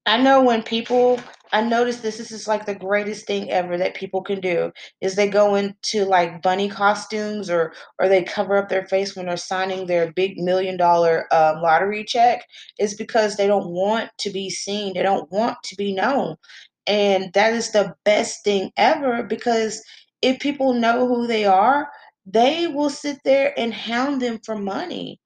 I 0.06 0.18
know 0.20 0.42
when 0.42 0.62
people 0.62 1.20
I 1.54 1.60
notice 1.62 2.00
this 2.00 2.18
this 2.18 2.32
is 2.32 2.48
like 2.48 2.66
the 2.66 2.74
greatest 2.74 3.26
thing 3.26 3.50
ever 3.50 3.76
that 3.78 3.94
people 3.94 4.22
can 4.22 4.40
do 4.40 4.72
is 5.00 5.16
they 5.16 5.28
go 5.28 5.54
into 5.54 6.04
like 6.04 6.42
bunny 6.42 6.68
costumes 6.68 7.50
or 7.50 7.72
or 7.98 8.08
they 8.08 8.22
cover 8.24 8.56
up 8.56 8.68
their 8.68 8.86
face 8.86 9.14
when 9.16 9.26
they're 9.26 9.36
signing 9.36 9.86
their 9.86 10.12
big 10.12 10.38
million 10.38 10.76
dollar 10.76 11.26
um, 11.34 11.62
lottery 11.62 12.04
check. 12.04 12.44
Is 12.78 12.94
because 12.94 13.36
they 13.36 13.46
don't 13.46 13.70
want 13.70 14.10
to 14.20 14.30
be 14.30 14.50
seen 14.50 14.94
they 14.94 15.02
don't 15.02 15.30
want 15.32 15.58
to 15.64 15.76
be 15.76 15.94
known. 15.94 16.36
And 16.86 17.32
that 17.34 17.52
is 17.54 17.72
the 17.72 17.94
best 18.04 18.44
thing 18.44 18.72
ever 18.76 19.22
because 19.22 19.82
if 20.22 20.40
people 20.40 20.72
know 20.74 21.06
who 21.08 21.26
they 21.28 21.44
are 21.44 21.88
they 22.26 22.68
will 22.68 22.90
sit 22.90 23.18
there 23.24 23.52
and 23.58 23.74
hound 23.74 24.22
them 24.22 24.38
for 24.44 24.56
money 24.56 25.20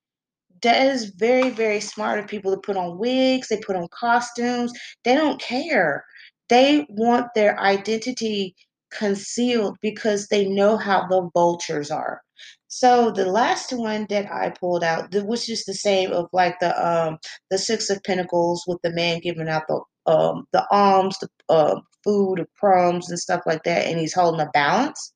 that 0.66 0.86
is 0.88 1.12
very, 1.16 1.50
very 1.50 1.80
smart 1.80 2.18
of 2.18 2.26
people 2.26 2.52
to 2.52 2.60
put 2.60 2.76
on 2.76 2.98
wigs, 2.98 3.48
they 3.48 3.58
put 3.58 3.76
on 3.76 3.86
costumes. 3.92 4.72
They 5.04 5.14
don't 5.14 5.40
care. 5.40 6.04
They 6.48 6.86
want 6.88 7.28
their 7.34 7.58
identity 7.60 8.56
concealed 8.90 9.76
because 9.80 10.26
they 10.26 10.46
know 10.46 10.76
how 10.76 11.06
the 11.06 11.30
vultures 11.34 11.90
are. 11.90 12.20
So 12.68 13.12
the 13.12 13.26
last 13.26 13.72
one 13.72 14.06
that 14.10 14.30
I 14.30 14.50
pulled 14.50 14.82
out, 14.82 15.14
was 15.24 15.46
just 15.46 15.66
the 15.66 15.74
same 15.74 16.12
of 16.12 16.26
like 16.32 16.58
the 16.60 16.72
um 16.86 17.18
the 17.50 17.58
six 17.58 17.88
of 17.90 18.02
pentacles 18.02 18.64
with 18.66 18.78
the 18.82 18.92
man 18.92 19.20
giving 19.20 19.48
out 19.48 19.68
the 19.68 19.80
um 20.10 20.46
the 20.52 20.66
alms, 20.72 21.16
the 21.20 21.28
uh, 21.48 21.80
food, 22.04 22.40
the 22.40 22.46
crumbs 22.58 23.08
and 23.08 23.18
stuff 23.20 23.42
like 23.46 23.62
that, 23.64 23.86
and 23.86 23.98
he's 24.00 24.14
holding 24.14 24.40
a 24.40 24.50
balance. 24.52 25.12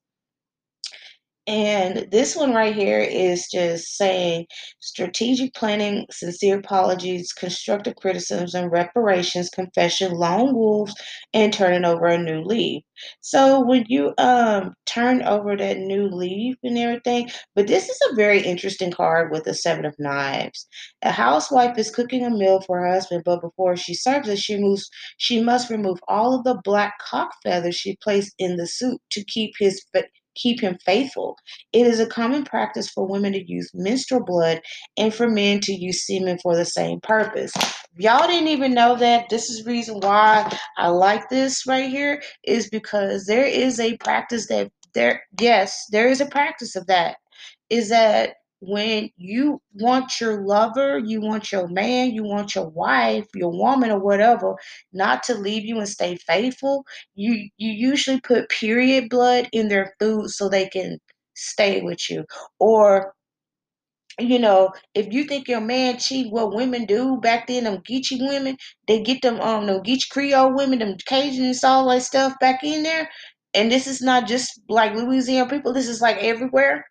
And 1.46 2.06
this 2.12 2.36
one 2.36 2.54
right 2.54 2.74
here 2.74 3.00
is 3.00 3.48
just 3.50 3.96
saying 3.96 4.46
strategic 4.78 5.52
planning, 5.54 6.06
sincere 6.10 6.58
apologies, 6.58 7.32
constructive 7.32 7.96
criticism, 7.96 8.62
and 8.62 8.70
reparations, 8.70 9.48
confession, 9.50 10.12
lone 10.12 10.54
wolves, 10.54 10.94
and 11.34 11.52
turning 11.52 11.84
over 11.84 12.06
a 12.06 12.18
new 12.18 12.42
leaf. 12.42 12.84
So 13.20 13.60
when 13.64 13.84
you 13.88 14.14
um 14.18 14.74
turn 14.86 15.22
over 15.22 15.56
that 15.56 15.78
new 15.78 16.06
leaf 16.08 16.56
and 16.62 16.78
everything, 16.78 17.30
but 17.56 17.66
this 17.66 17.88
is 17.88 17.98
a 18.10 18.14
very 18.14 18.42
interesting 18.42 18.92
card 18.92 19.32
with 19.32 19.44
the 19.44 19.54
seven 19.54 19.84
of 19.86 19.96
knives. 19.98 20.68
A 21.02 21.10
housewife 21.10 21.76
is 21.78 21.90
cooking 21.90 22.24
a 22.24 22.30
meal 22.30 22.60
for 22.60 22.78
her 22.80 22.92
husband, 22.92 23.22
but 23.24 23.40
before 23.40 23.76
she 23.76 23.94
serves 23.94 24.28
it, 24.28 24.38
she 24.38 24.56
moves 24.56 24.88
she 25.16 25.42
must 25.42 25.70
remove 25.70 25.98
all 26.06 26.34
of 26.34 26.44
the 26.44 26.60
black 26.64 26.94
cock 27.00 27.30
feathers 27.42 27.74
she 27.76 27.96
placed 28.02 28.34
in 28.38 28.56
the 28.56 28.66
soup 28.66 29.00
to 29.10 29.24
keep 29.24 29.54
his 29.58 29.82
keep 30.34 30.60
him 30.60 30.76
faithful. 30.84 31.36
It 31.72 31.86
is 31.86 32.00
a 32.00 32.06
common 32.06 32.44
practice 32.44 32.88
for 32.88 33.06
women 33.06 33.32
to 33.32 33.44
use 33.44 33.70
menstrual 33.74 34.24
blood 34.24 34.60
and 34.96 35.14
for 35.14 35.28
men 35.28 35.60
to 35.60 35.72
use 35.72 36.06
semen 36.06 36.38
for 36.42 36.56
the 36.56 36.64
same 36.64 37.00
purpose. 37.00 37.52
Y'all 37.96 38.28
didn't 38.28 38.48
even 38.48 38.74
know 38.74 38.96
that. 38.96 39.28
This 39.28 39.50
is 39.50 39.66
reason 39.66 40.00
why 40.00 40.56
I 40.76 40.88
like 40.88 41.28
this 41.28 41.66
right 41.66 41.90
here 41.90 42.22
is 42.44 42.68
because 42.70 43.26
there 43.26 43.46
is 43.46 43.80
a 43.80 43.96
practice 43.98 44.48
that 44.48 44.70
there 44.94 45.22
yes, 45.40 45.86
there 45.90 46.08
is 46.08 46.20
a 46.20 46.26
practice 46.26 46.76
of 46.76 46.86
that. 46.86 47.16
Is 47.68 47.90
that 47.90 48.34
when 48.60 49.10
you 49.16 49.60
want 49.74 50.20
your 50.20 50.42
lover, 50.46 50.98
you 50.98 51.20
want 51.20 51.50
your 51.52 51.68
man, 51.68 52.12
you 52.12 52.24
want 52.24 52.54
your 52.54 52.68
wife, 52.68 53.26
your 53.34 53.50
woman, 53.50 53.90
or 53.90 53.98
whatever, 54.00 54.54
not 54.92 55.22
to 55.24 55.34
leave 55.34 55.64
you 55.64 55.78
and 55.78 55.88
stay 55.88 56.16
faithful, 56.16 56.84
you 57.14 57.48
you 57.56 57.70
usually 57.70 58.20
put 58.20 58.48
period 58.50 59.08
blood 59.08 59.48
in 59.52 59.68
their 59.68 59.94
food 59.98 60.28
so 60.30 60.48
they 60.48 60.68
can 60.68 60.98
stay 61.34 61.80
with 61.82 62.10
you. 62.10 62.24
Or 62.58 63.14
you 64.18 64.38
know, 64.38 64.70
if 64.94 65.12
you 65.12 65.24
think 65.24 65.48
your 65.48 65.60
man 65.60 65.98
cheat, 65.98 66.30
what 66.30 66.54
women 66.54 66.84
do 66.84 67.16
back 67.18 67.46
then, 67.46 67.64
them 67.64 67.78
Geechee 67.78 68.20
women, 68.20 68.56
they 68.86 69.02
get 69.02 69.22
them 69.22 69.40
um 69.40 69.66
them 69.66 69.82
Geechee 69.82 70.10
Creole 70.10 70.54
women, 70.54 70.80
them 70.80 70.96
Cajuns, 71.08 71.64
all 71.64 71.88
that 71.88 72.02
stuff 72.02 72.34
back 72.40 72.62
in 72.62 72.82
there. 72.82 73.08
And 73.54 73.72
this 73.72 73.86
is 73.86 74.02
not 74.02 74.28
just 74.28 74.60
like 74.68 74.94
Louisiana 74.94 75.48
people. 75.48 75.72
This 75.72 75.88
is 75.88 76.00
like 76.00 76.18
everywhere 76.18 76.84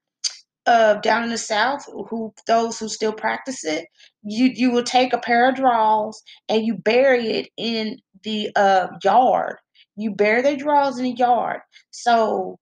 uh, 0.69 0.93
down 1.01 1.23
in 1.23 1.31
the 1.31 1.37
South, 1.37 1.83
who 2.09 2.31
those 2.45 2.77
who 2.79 2.87
still 2.87 3.11
practice 3.11 3.65
it, 3.65 3.87
you 4.23 4.51
you 4.53 4.71
will 4.71 4.83
take 4.83 5.13
a 5.13 5.17
pair 5.17 5.49
of 5.49 5.55
drawers 5.55 6.21
and 6.47 6.63
you 6.63 6.75
bury 6.75 7.27
it 7.31 7.49
in 7.57 7.97
the 8.23 8.51
uh, 8.55 8.87
yard. 9.03 9.57
You 9.95 10.11
bury 10.11 10.43
their 10.43 10.55
drawers 10.57 10.99
in 10.99 11.05
the 11.05 11.15
yard, 11.15 11.61
so 11.89 12.59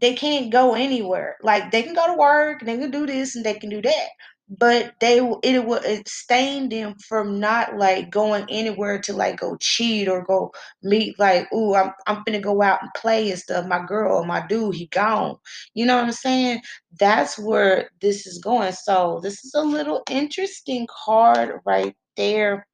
they 0.00 0.14
can't 0.14 0.50
go 0.50 0.74
anywhere. 0.74 1.36
Like 1.42 1.70
they 1.70 1.82
can 1.84 1.94
go 1.94 2.08
to 2.08 2.14
work, 2.18 2.62
they 2.64 2.76
can 2.76 2.90
do 2.90 3.06
this 3.06 3.36
and 3.36 3.44
they 3.46 3.54
can 3.54 3.70
do 3.70 3.82
that, 3.82 4.08
but 4.50 4.94
they 5.00 5.18
it 5.44 5.64
will 5.64 5.80
it 5.84 6.08
stain 6.08 6.68
them 6.68 6.94
from 7.08 7.38
not 7.38 7.76
like 7.76 8.10
going 8.10 8.44
anywhere 8.50 8.98
to 9.00 9.12
like 9.12 9.38
go 9.40 9.56
cheat 9.60 10.08
or 10.08 10.24
go 10.24 10.52
meet 10.82 11.18
like 11.18 11.50
ooh 11.52 11.74
I'm 11.74 11.92
I'm 12.06 12.22
gonna 12.26 12.40
go 12.40 12.60
out 12.62 12.82
and 12.82 12.90
play 12.96 13.30
and 13.30 13.38
stuff. 13.38 13.66
My 13.66 13.84
girl 13.86 14.18
or 14.18 14.26
my 14.26 14.44
dude 14.46 14.74
he 14.74 14.86
gone. 14.88 15.36
You 15.74 15.86
know 15.86 15.96
what 15.96 16.06
I'm 16.06 16.12
saying? 16.12 16.62
That's 16.98 17.38
where 17.38 17.90
this 18.00 18.26
is 18.26 18.38
going. 18.38 18.72
So 18.72 19.20
this 19.22 19.44
is 19.44 19.54
a 19.54 19.62
little 19.62 20.02
interesting 20.10 20.86
card 21.06 21.60
right 21.64 21.94
there 22.16 22.66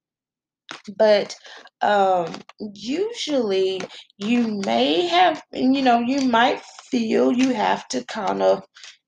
but 0.97 1.35
um 1.83 2.33
usually 2.75 3.80
you 4.18 4.61
may 4.64 5.06
have 5.06 5.42
you 5.52 5.83
know 5.83 6.00
you 6.00 6.21
might 6.23 6.61
feel 6.90 7.33
you 7.33 7.52
have 7.52 7.87
to 7.88 8.04
kind 8.04 8.42
of 8.42 8.64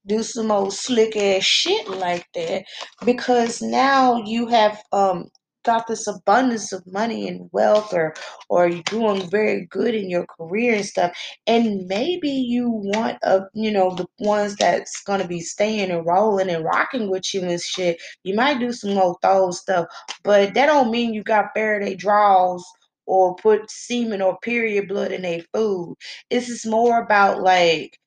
do 0.09 0.23
some 0.23 0.51
old 0.51 0.73
slick 0.73 1.17
ass 1.17 1.45
shit 1.45 1.89
like 1.89 2.27
that 2.35 2.65
because 3.05 3.63
now 3.63 4.17
you 4.25 4.47
have 4.49 4.83
um 4.93 5.29
got 5.65 5.87
this 5.87 6.07
abundance 6.07 6.73
of 6.73 6.83
money 6.87 7.29
and 7.29 7.51
wealth 7.53 7.93
or 7.93 8.15
or 8.49 8.69
you're 8.69 8.83
doing 8.85 9.29
very 9.31 9.67
good 9.71 9.95
in 9.95 10.09
your 10.09 10.25
career 10.39 10.75
and 10.77 10.87
stuff 10.87 11.13
and 11.47 11.87
maybe 11.87 12.31
you 12.31 12.71
want 12.71 13.19
a 13.23 13.43
you 13.55 13.71
know 13.71 13.95
the 13.95 14.07
ones 14.21 14.57
that's 14.57 15.03
going 15.03 15.21
to 15.21 15.29
be 15.29 15.41
staying 15.41 15.91
and 15.91 16.07
rolling 16.07 16.49
and 16.49 16.65
rocking 16.65 17.11
with 17.11 17.35
you 17.35 17.43
and 17.43 17.61
shit. 17.61 18.01
You 18.25 18.35
might 18.35 18.61
do 18.61 18.73
some 18.73 18.97
old 18.97 19.19
throw 19.23 19.51
stuff 19.51 19.87
but 20.25 20.55
that 20.55 20.67
don't 20.67 20.91
mean 20.91 21.13
you 21.15 21.23
got 21.23 21.51
Faraday 21.55 21.95
draws 21.95 22.65
or 23.07 23.35
put 23.37 23.71
semen 23.71 24.23
or 24.23 24.39
period 24.41 24.89
blood 24.89 25.13
in 25.13 25.25
a 25.25 25.43
food. 25.55 25.97
This 26.31 26.49
is 26.49 26.67
more 26.67 27.03
about 27.03 27.43
like 27.43 27.99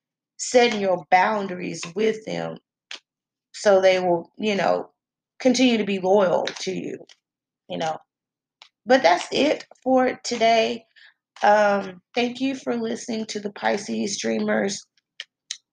setting 0.49 0.81
your 0.81 1.05
boundaries 1.11 1.83
with 1.95 2.23
them 2.25 2.57
so 3.53 3.81
they 3.81 3.99
will 3.99 4.31
you 4.37 4.55
know 4.55 4.89
continue 5.39 5.77
to 5.77 5.83
be 5.83 5.99
loyal 5.99 6.45
to 6.59 6.71
you 6.71 6.97
you 7.71 7.77
know. 7.77 7.97
But 8.85 9.01
that's 9.01 9.27
it 9.31 9.65
for 9.83 10.19
today. 10.23 10.85
Um, 11.43 12.01
thank 12.13 12.41
you 12.41 12.55
for 12.55 12.75
listening 12.75 13.25
to 13.27 13.39
the 13.39 13.51
Pisces 13.53 14.19
Dreamers 14.19 14.85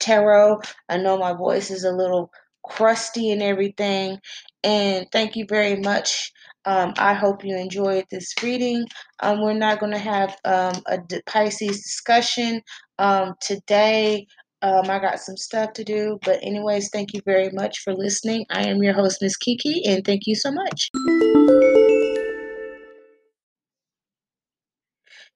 Tarot. 0.01 0.61
I 0.89 0.99
know 0.99 1.19
my 1.19 1.33
voice 1.33 1.71
is 1.71 1.85
a 1.85 1.93
little 1.93 2.31
crusty 2.65 3.31
and 3.31 3.43
everything. 3.43 4.19
And 4.63 5.07
thank 5.13 5.37
you 5.37 5.47
very 5.49 5.77
much. 5.81 6.31
Um, 6.65 6.93
I 6.99 7.15
hope 7.15 7.45
you 7.45 7.57
enjoyed 7.57 8.05
this 8.11 8.33
reading. 8.43 8.85
Um, 9.21 9.43
we're 9.43 9.55
not 9.55 9.81
going 9.81 9.93
to 9.93 9.99
have 9.99 10.37
um, 10.45 10.83
a 10.87 10.99
Pisces 11.27 11.83
discussion 11.83 12.61
um, 12.99 13.35
today. 13.41 14.27
Um, 14.61 14.91
I 14.91 14.99
got 14.99 15.21
some 15.21 15.37
stuff 15.37 15.73
to 15.75 15.85
do. 15.85 16.19
But, 16.25 16.41
anyways, 16.43 16.91
thank 16.91 17.13
you 17.15 17.21
very 17.25 17.51
much 17.51 17.79
for 17.81 17.95
listening. 17.95 18.45
I 18.51 18.65
am 18.65 18.83
your 18.83 18.95
host, 18.95 19.23
Miss 19.23 19.37
Kiki, 19.37 19.85
and 19.87 20.05
thank 20.05 20.27
you 20.27 20.35
so 20.35 20.51
much. 20.51 20.91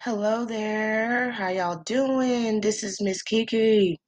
Hello 0.00 0.45
there. 0.45 1.31
How 1.31 1.49
y'all 1.49 1.83
doing? 1.85 2.61
This 2.61 2.83
is 2.83 3.00
Miss 3.00 3.23
Kiki 3.23 4.00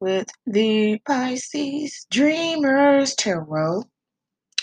with 0.00 0.26
the 0.46 0.98
Pisces 1.06 2.04
Dreamers 2.10 3.14
Tarot. 3.14 3.84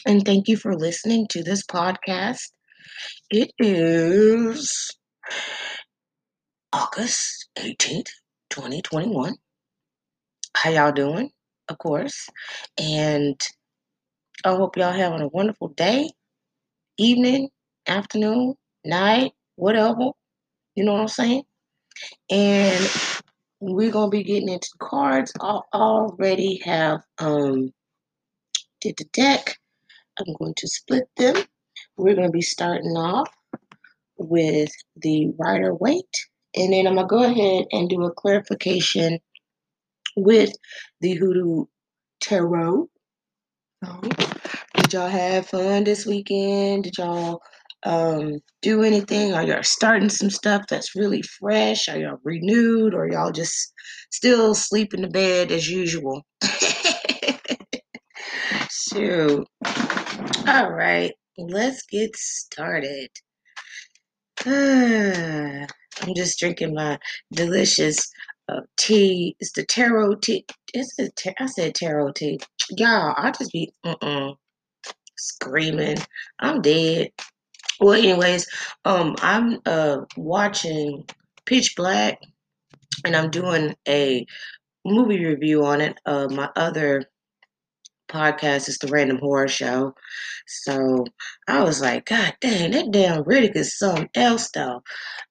And 0.05 0.25
thank 0.25 0.49
you 0.49 0.57
for 0.57 0.75
listening 0.75 1.27
to 1.29 1.43
this 1.43 1.65
podcast. 1.65 2.51
It 3.29 3.51
is 3.59 4.91
August 6.73 7.47
18th, 7.57 8.09
2021. 8.49 9.35
How 10.55 10.69
y'all 10.69 10.91
doing? 10.91 11.31
Of 11.69 11.77
course. 11.77 12.29
And 12.77 13.39
I 14.43 14.49
hope 14.49 14.77
y'all 14.77 14.91
having 14.91 15.21
a 15.21 15.27
wonderful 15.27 15.69
day, 15.69 16.09
evening, 16.97 17.49
afternoon, 17.87 18.55
night, 18.85 19.31
whatever. 19.55 20.11
You 20.75 20.83
know 20.83 20.93
what 20.93 21.01
I'm 21.01 21.07
saying? 21.07 21.43
And 22.29 22.89
we're 23.59 23.91
gonna 23.91 24.09
be 24.09 24.23
getting 24.23 24.49
into 24.49 24.69
cards. 24.79 25.31
I 25.41 25.59
already 25.73 26.61
have 26.65 27.01
um 27.19 27.73
did 28.81 28.97
the 28.97 29.05
deck. 29.13 29.57
I'm 30.19 30.33
going 30.37 30.55
to 30.57 30.67
split 30.67 31.09
them. 31.17 31.35
We're 31.97 32.15
gonna 32.15 32.29
be 32.29 32.41
starting 32.41 32.91
off 32.91 33.29
with 34.17 34.71
the 34.97 35.31
Rider-Waite, 35.37 36.27
and 36.55 36.73
then 36.73 36.87
I'm 36.87 36.95
gonna 36.95 37.07
go 37.07 37.23
ahead 37.23 37.65
and 37.71 37.89
do 37.89 38.03
a 38.03 38.11
clarification 38.11 39.19
with 40.15 40.51
the 41.01 41.13
Hoodoo 41.15 41.65
Tarot. 42.19 42.87
So, 43.83 44.01
did 44.75 44.93
y'all 44.93 45.07
have 45.07 45.47
fun 45.47 45.83
this 45.83 46.05
weekend? 46.05 46.83
Did 46.83 46.97
y'all 46.97 47.41
um, 47.83 48.39
do 48.61 48.83
anything? 48.83 49.33
Are 49.33 49.43
y'all 49.43 49.63
starting 49.63 50.09
some 50.09 50.29
stuff 50.29 50.63
that's 50.69 50.95
really 50.95 51.23
fresh? 51.23 51.89
Are 51.89 51.97
y'all 51.97 52.19
renewed? 52.23 52.93
Or 52.93 53.09
y'all 53.09 53.31
just 53.31 53.73
still 54.11 54.53
sleep 54.53 54.93
in 54.93 55.01
the 55.01 55.07
bed 55.07 55.51
as 55.51 55.69
usual? 55.69 56.21
Shoot. 58.69 59.47
All 60.47 60.71
right, 60.71 61.11
let's 61.37 61.83
get 61.87 62.15
started. 62.15 63.09
I'm 64.45 66.15
just 66.15 66.39
drinking 66.39 66.73
my 66.73 66.97
delicious 67.31 68.11
uh, 68.51 68.61
tea. 68.77 69.35
It's 69.39 69.51
the 69.53 69.65
tarot 69.65 70.15
tea. 70.15 70.45
It's 70.73 70.95
ta- 71.15 71.33
I 71.39 71.45
said 71.45 71.75
taro 71.75 72.11
tea. 72.11 72.39
Y'all, 72.71 73.13
I 73.17 73.31
just 73.31 73.51
be 73.51 73.71
uh-uh, 73.83 74.33
screaming. 75.17 75.97
I'm 76.39 76.61
dead. 76.61 77.11
Well, 77.79 77.93
anyways, 77.93 78.47
um, 78.85 79.15
I'm 79.21 79.59
uh 79.65 80.01
watching 80.17 81.05
Pitch 81.45 81.75
Black, 81.75 82.19
and 83.05 83.15
I'm 83.15 83.31
doing 83.31 83.75
a 83.87 84.25
movie 84.85 85.25
review 85.25 85.65
on 85.65 85.81
it. 85.81 85.97
Uh, 86.05 86.27
my 86.29 86.49
other 86.55 87.03
podcast 88.09 88.67
is 88.67 88.77
the 88.77 88.87
Random 88.87 89.17
Horror 89.17 89.47
Show, 89.47 89.95
so 90.47 91.05
I 91.47 91.63
was 91.63 91.81
like, 91.81 92.05
God 92.05 92.35
dang, 92.41 92.71
that 92.71 92.91
damn 92.91 93.23
Riddick 93.23 93.55
is 93.55 93.77
something 93.77 94.09
else 94.15 94.49
though. 94.51 94.83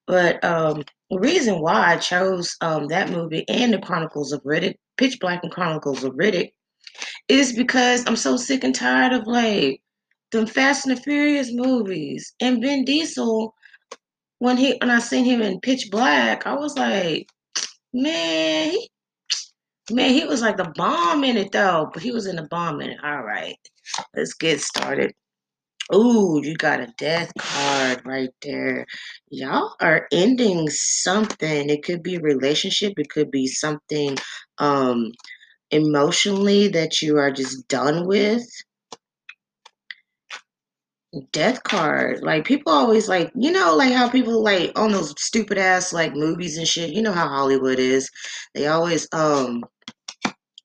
But 0.07 0.43
um, 0.45 0.83
the 1.11 1.19
reason 1.19 1.61
why 1.61 1.93
I 1.93 1.97
chose 1.97 2.57
um 2.61 2.87
that 2.89 3.11
movie 3.11 3.45
and 3.49 3.73
the 3.73 3.79
Chronicles 3.79 4.33
of 4.33 4.43
Riddick, 4.43 4.77
Pitch 4.97 5.19
Black 5.21 5.43
and 5.43 5.53
Chronicles 5.53 6.05
of 6.05 6.15
Riddick, 6.15 6.53
is 7.29 7.53
because 7.53 8.05
I'm 8.07 8.17
so 8.17 8.37
sick 8.37 8.65
and 8.65 8.75
tired 8.75 9.13
of 9.13 9.27
like 9.27 9.83
them 10.31 10.47
Fast 10.47 10.87
and 10.87 10.97
the 10.97 11.01
Furious 11.01 11.53
movies. 11.53 12.33
And 12.41 12.61
Vin 12.61 12.85
Diesel, 12.85 13.55
when 14.39 14.57
he 14.57 14.77
when 14.81 14.91
I 14.91 15.01
seen 15.01 15.25
him 15.25 15.43
in 15.43 15.61
Pitch 15.61 15.89
Black, 15.91 16.47
I 16.47 16.55
was 16.55 16.77
like, 16.77 17.29
man, 17.93 18.71
he, 18.71 18.91
man, 19.91 20.11
he 20.11 20.25
was 20.25 20.43
like 20.43 20.57
the 20.57 20.73
bomb 20.77 21.25
in 21.25 21.37
it 21.37 21.53
though. 21.53 21.91
But 21.93 22.03
he 22.03 22.13
was 22.13 22.27
in 22.27 22.37
the 22.37 22.47
bomb 22.49 22.81
in 22.81 22.91
it. 22.91 22.99
All 23.03 23.23
right, 23.23 23.59
let's 24.15 24.35
get 24.35 24.61
started. 24.61 25.13
Ooh, 25.95 26.41
you 26.43 26.57
got 26.57 26.81
a 26.81 26.93
death 26.99 27.33
card 27.39 28.03
right 28.07 28.31
there. 28.43 28.87
Y'all 29.31 29.75
are 29.81 30.07
ending 30.13 30.69
something. 30.71 31.69
It 31.71 31.83
could 31.83 32.03
be 32.03 32.17
a 32.17 32.21
relationship. 32.21 32.95
It 32.97 33.11
could 33.11 33.31
be 33.31 33.47
something 33.47 34.17
um 34.59 35.11
emotionally 35.71 36.69
that 36.69 37.03
you 37.03 37.19
are 37.19 37.31
just 37.31 37.69
done 37.69 38.07
with 38.07 38.43
death 41.33 41.63
card. 41.65 42.23
Like 42.23 42.45
people 42.45 42.73
always 42.73 43.09
like, 43.09 43.33
you 43.35 43.51
know, 43.51 43.75
like 43.77 43.93
how 43.93 44.09
people 44.09 44.43
like 44.43 44.73
on 44.79 44.93
those 44.93 45.15
stupid 45.21 45.59
ass 45.59 45.93
like 45.93 46.15
movies 46.15 46.57
and 46.59 46.67
shit. 46.69 46.91
You 46.91 47.03
know 47.03 47.13
how 47.13 47.29
Hollywood 47.29 47.79
is. 47.79 48.11
They 48.55 48.67
always 48.67 49.09
um 49.13 49.65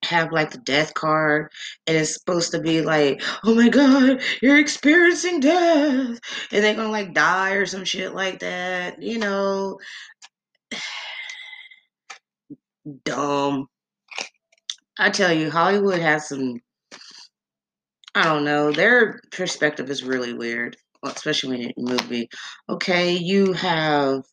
have 0.05 0.31
like 0.31 0.51
the 0.51 0.57
death 0.59 0.93
card 0.93 1.51
and 1.87 1.97
it's 1.97 2.13
supposed 2.13 2.51
to 2.51 2.59
be 2.59 2.81
like, 2.81 3.21
oh 3.43 3.55
my 3.55 3.69
god, 3.69 4.21
you're 4.41 4.59
experiencing 4.59 5.39
death 5.39 6.19
and 6.51 6.63
they're 6.63 6.75
gonna 6.75 6.89
like 6.89 7.13
die 7.13 7.51
or 7.53 7.65
some 7.65 7.85
shit 7.85 8.13
like 8.13 8.39
that, 8.39 9.01
you 9.01 9.19
know. 9.19 9.79
Dumb. 13.03 13.67
I 14.99 15.09
tell 15.09 15.33
you, 15.33 15.49
Hollywood 15.49 15.99
has 15.99 16.29
some 16.29 16.61
I 18.15 18.23
don't 18.23 18.45
know. 18.45 18.71
Their 18.71 19.19
perspective 19.31 19.89
is 19.89 20.03
really 20.03 20.33
weird, 20.33 20.77
especially 21.03 21.63
in 21.63 21.71
a 21.71 21.91
movie. 21.91 22.29
Okay, 22.69 23.11
you 23.11 23.51
have 23.51 24.23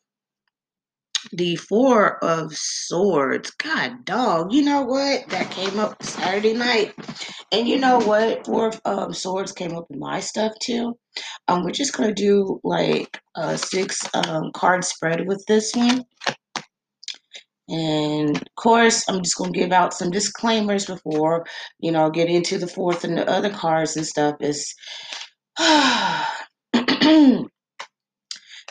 the 1.32 1.56
Four 1.56 2.22
of 2.24 2.52
Swords. 2.54 3.50
God, 3.52 4.04
dog. 4.04 4.52
You 4.52 4.62
know 4.62 4.82
what? 4.82 5.28
That 5.28 5.50
came 5.50 5.78
up 5.78 6.02
Saturday 6.02 6.54
night, 6.54 6.94
and 7.52 7.68
you 7.68 7.78
know 7.78 7.98
what? 8.00 8.46
Four 8.46 8.68
of 8.68 8.80
um, 8.85 9.12
Swords 9.14 9.52
came 9.52 9.76
up 9.76 9.87
in 9.90 9.98
my 9.98 10.20
stuff 10.20 10.52
too. 10.62 10.98
Um, 11.48 11.64
we're 11.64 11.72
just 11.72 11.96
gonna 11.96 12.14
do 12.14 12.61
like 12.64 13.20
a 13.37 13.58
six 13.58 14.00
um 14.14 14.50
card 14.54 14.85
spread 14.85 15.26
with 15.26 15.44
this 15.48 15.72
one. 15.74 16.04
And 17.68 18.37
of 18.37 18.44
course, 18.56 19.08
I'm 19.08 19.22
just 19.22 19.38
going 19.38 19.52
to 19.52 19.58
give 19.58 19.72
out 19.72 19.94
some 19.94 20.11
disclaimers 20.11 20.87
before, 20.87 21.46
you 21.80 21.92
know, 21.92 22.11
get 22.11 22.28
into 22.28 22.58
the 22.58 22.66
fourth 22.66 23.04
and 23.04 23.16
the 23.16 23.28
other 23.28 23.50
cards 23.50 23.96
and 23.96 24.06
stuff. 24.06 24.37
Is 24.40 24.74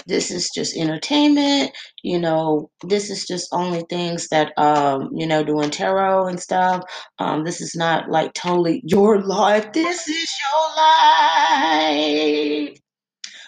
this 0.07 0.31
is 0.31 0.49
just 0.53 0.75
entertainment, 0.77 1.71
you 2.03 2.19
know. 2.19 2.69
This 2.87 3.09
is 3.09 3.25
just 3.27 3.49
only 3.53 3.83
things 3.89 4.27
that, 4.29 4.53
um, 4.57 5.09
you 5.15 5.27
know, 5.27 5.43
doing 5.43 5.69
tarot 5.71 6.27
and 6.27 6.39
stuff. 6.39 6.83
Um, 7.19 7.43
this 7.43 7.61
is 7.61 7.75
not 7.75 8.09
like 8.09 8.33
totally 8.33 8.81
your 8.85 9.21
life. 9.21 9.71
This 9.73 10.07
is 10.07 10.29
your 10.53 10.75
life. 10.77 12.77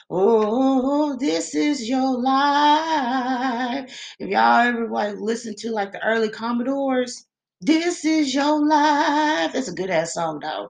Oh, 0.09 1.17
this 1.19 1.55
is 1.55 1.87
your 1.89 2.19
life. 2.21 3.89
If 4.19 4.29
y'all 4.29 4.61
ever 4.67 4.87
like 4.89 5.15
listen 5.17 5.55
to 5.59 5.71
like 5.71 5.91
the 5.93 6.03
early 6.05 6.29
Commodores, 6.29 7.25
this 7.61 8.03
is 8.05 8.33
your 8.33 8.65
life. 8.65 9.53
That's 9.53 9.69
a 9.69 9.73
good 9.73 9.89
ass 9.89 10.13
song 10.15 10.39
though. 10.41 10.69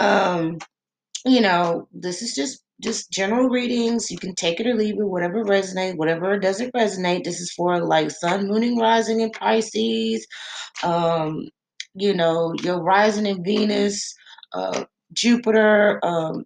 Um, 0.00 0.58
you 1.26 1.40
know, 1.42 1.88
this 1.92 2.22
is 2.22 2.34
just 2.34 2.63
just 2.82 3.10
general 3.10 3.48
readings. 3.48 4.10
You 4.10 4.18
can 4.18 4.34
take 4.34 4.60
it 4.60 4.66
or 4.66 4.74
leave 4.74 4.98
it, 4.98 5.04
whatever 5.04 5.44
resonates, 5.44 5.96
whatever 5.96 6.38
doesn't 6.38 6.74
resonate. 6.74 7.24
This 7.24 7.40
is 7.40 7.52
for 7.52 7.80
like 7.84 8.10
sun, 8.10 8.48
mooning, 8.48 8.78
rising 8.78 9.20
in 9.20 9.30
Pisces. 9.30 10.26
Um, 10.82 11.48
you 11.94 12.14
know, 12.14 12.54
your 12.62 12.82
rising 12.82 13.26
in 13.26 13.44
Venus, 13.44 14.14
uh, 14.52 14.84
Jupiter, 15.12 16.00
um, 16.04 16.44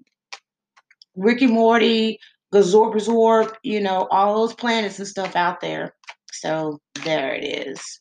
Ricky 1.16 1.46
Morty, 1.46 2.18
Gazorb 2.52 2.94
Absorb, 2.94 3.54
you 3.62 3.80
know, 3.80 4.06
all 4.10 4.34
those 4.36 4.54
planets 4.54 4.98
and 4.98 5.08
stuff 5.08 5.36
out 5.36 5.60
there. 5.60 5.94
So 6.32 6.78
there 7.04 7.34
it 7.34 7.44
is. 7.44 8.00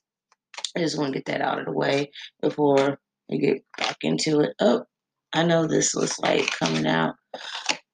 I 0.75 0.79
just 0.79 0.97
want 0.97 1.13
to 1.13 1.19
get 1.19 1.25
that 1.25 1.41
out 1.41 1.59
of 1.59 1.65
the 1.65 1.71
way 1.71 2.11
before 2.41 2.99
we 3.29 3.39
get 3.39 3.63
back 3.77 3.97
into 4.01 4.41
it. 4.41 4.53
Oh, 4.59 4.83
I 5.33 5.43
know 5.43 5.67
this 5.67 5.93
was 5.95 6.17
like 6.19 6.49
coming 6.51 6.85
out. 6.85 7.15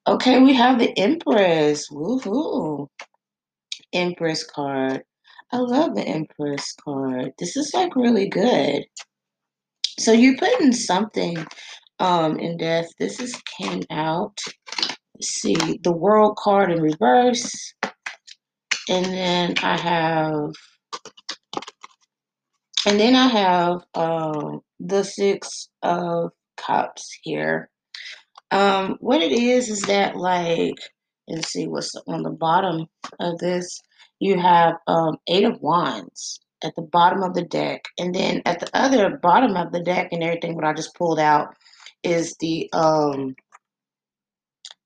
Okay, 0.05 0.41
we 0.41 0.53
have 0.53 0.79
the 0.79 0.91
Empress. 0.99 1.89
Woohoo. 1.89 2.89
Empress 3.93 4.43
card. 4.43 5.03
I 5.53 5.57
love 5.57 5.95
the 5.95 6.03
Empress 6.03 6.73
card. 6.83 7.31
This 7.39 7.55
is 7.55 7.73
like 7.73 7.95
really 7.95 8.27
good. 8.27 8.83
So 9.99 10.11
you're 10.11 10.37
putting 10.37 10.73
something 10.73 11.37
um 11.99 12.37
in 12.37 12.57
death. 12.57 12.89
This 12.99 13.21
is 13.21 13.33
came 13.57 13.83
out. 13.91 14.37
Let's 15.15 15.29
see, 15.29 15.79
the 15.83 15.93
world 15.93 16.35
card 16.37 16.71
in 16.71 16.81
reverse. 16.81 17.73
And 18.89 19.05
then 19.05 19.55
I 19.63 19.77
have 19.77 20.51
and 22.85 22.99
then 22.99 23.15
I 23.15 23.27
have 23.27 23.77
um 23.93 24.61
the 24.81 25.03
six 25.03 25.69
of 25.81 26.31
cups 26.57 27.09
here. 27.23 27.69
Um, 28.53 28.97
what 28.99 29.23
it 29.23 29.31
is 29.31 29.67
is 29.67 29.81
that 29.81 30.15
like, 30.15 30.75
let's 31.27 31.51
see 31.51 31.67
what's 31.67 31.95
on 32.07 32.21
the 32.21 32.29
bottom 32.29 32.85
of 33.19 33.39
this. 33.39 33.81
You 34.19 34.39
have 34.39 34.75
um, 34.85 35.17
eight 35.27 35.43
of 35.43 35.59
wands 35.59 36.39
at 36.63 36.75
the 36.75 36.83
bottom 36.83 37.23
of 37.23 37.33
the 37.33 37.45
deck, 37.45 37.83
and 37.97 38.13
then 38.13 38.43
at 38.45 38.59
the 38.59 38.69
other 38.77 39.17
bottom 39.17 39.57
of 39.57 39.71
the 39.71 39.81
deck 39.81 40.09
and 40.11 40.21
everything. 40.21 40.55
What 40.55 40.65
I 40.65 40.73
just 40.73 40.95
pulled 40.95 41.19
out 41.19 41.55
is 42.03 42.35
the 42.39 42.69
um, 42.73 43.35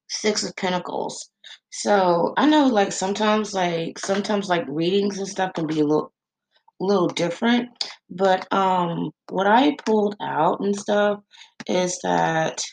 six 0.07 0.45
of 0.45 0.55
pentacles. 0.55 1.29
So 1.69 2.33
I 2.37 2.47
know 2.47 2.67
like 2.67 2.93
sometimes 2.93 3.53
like 3.53 3.99
sometimes 3.99 4.47
like 4.47 4.63
readings 4.69 5.17
and 5.17 5.27
stuff 5.27 5.53
can 5.53 5.67
be 5.67 5.81
a 5.81 5.85
little 5.85 6.13
little 6.79 7.07
different, 7.09 7.67
but 8.09 8.51
um, 8.53 9.11
what 9.29 9.45
I 9.45 9.75
pulled 9.85 10.15
out 10.21 10.61
and 10.61 10.73
stuff 10.73 11.19
is 11.67 11.99
that 12.03 12.63